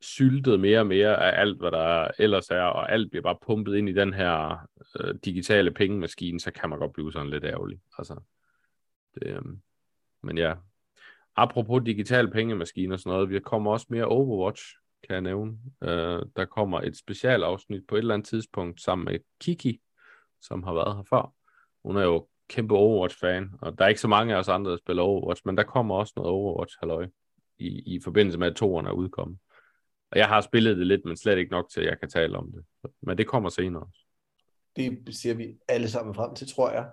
[0.00, 3.76] syltet mere og mere af alt, hvad der ellers er, og alt bliver bare pumpet
[3.76, 4.66] ind i den her
[5.00, 7.80] øh, digitale pengemaskine, så kan man godt blive sådan lidt ærgerlig.
[7.98, 8.20] Altså,
[9.14, 9.42] det, øh,
[10.22, 10.54] men ja,
[11.36, 14.64] apropos digitale pengemaskine og sådan noget, vi kommer også mere Overwatch,
[15.08, 15.58] kan jeg nævne.
[15.82, 19.80] Øh, der kommer et specialafsnit på et eller andet tidspunkt sammen med Kiki,
[20.40, 21.34] som har været her før.
[21.84, 24.76] Hun er jo kæmpe Overwatch-fan, og der er ikke så mange af os andre, der
[24.76, 27.06] spiller Overwatch, men der kommer også noget Overwatch, halløj,
[27.58, 29.38] i, i forbindelse med, at toerne er udkommet.
[30.10, 32.38] Og jeg har spillet det lidt, men slet ikke nok til, at jeg kan tale
[32.38, 32.64] om det.
[33.02, 34.04] Men det kommer senere også.
[34.76, 36.90] Det ser vi alle sammen frem til, tror jeg.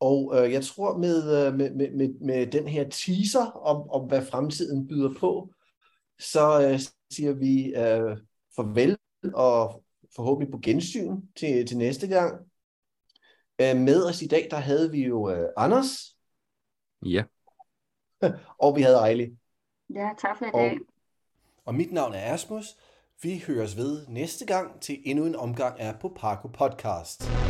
[0.00, 4.08] Og øh, jeg tror med, øh, med, med, med, med den her teaser om, om,
[4.08, 5.52] hvad fremtiden byder på,
[6.18, 6.80] så øh,
[7.10, 8.16] siger vi øh,
[8.56, 8.96] farvel
[9.34, 9.84] og
[10.16, 12.46] forhåbentlig på gensyn til, til næste gang.
[13.60, 16.16] Øh, med os i dag, der havde vi jo uh, Anders.
[17.06, 17.24] Ja.
[18.64, 19.36] og vi havde Ejli.
[19.94, 20.72] Ja, tak for i dag.
[20.72, 20.78] Og,
[21.64, 22.76] og mit navn er Asmus.
[23.22, 27.43] Vi høres ved næste gang til endnu en omgang af På Parko Podcast.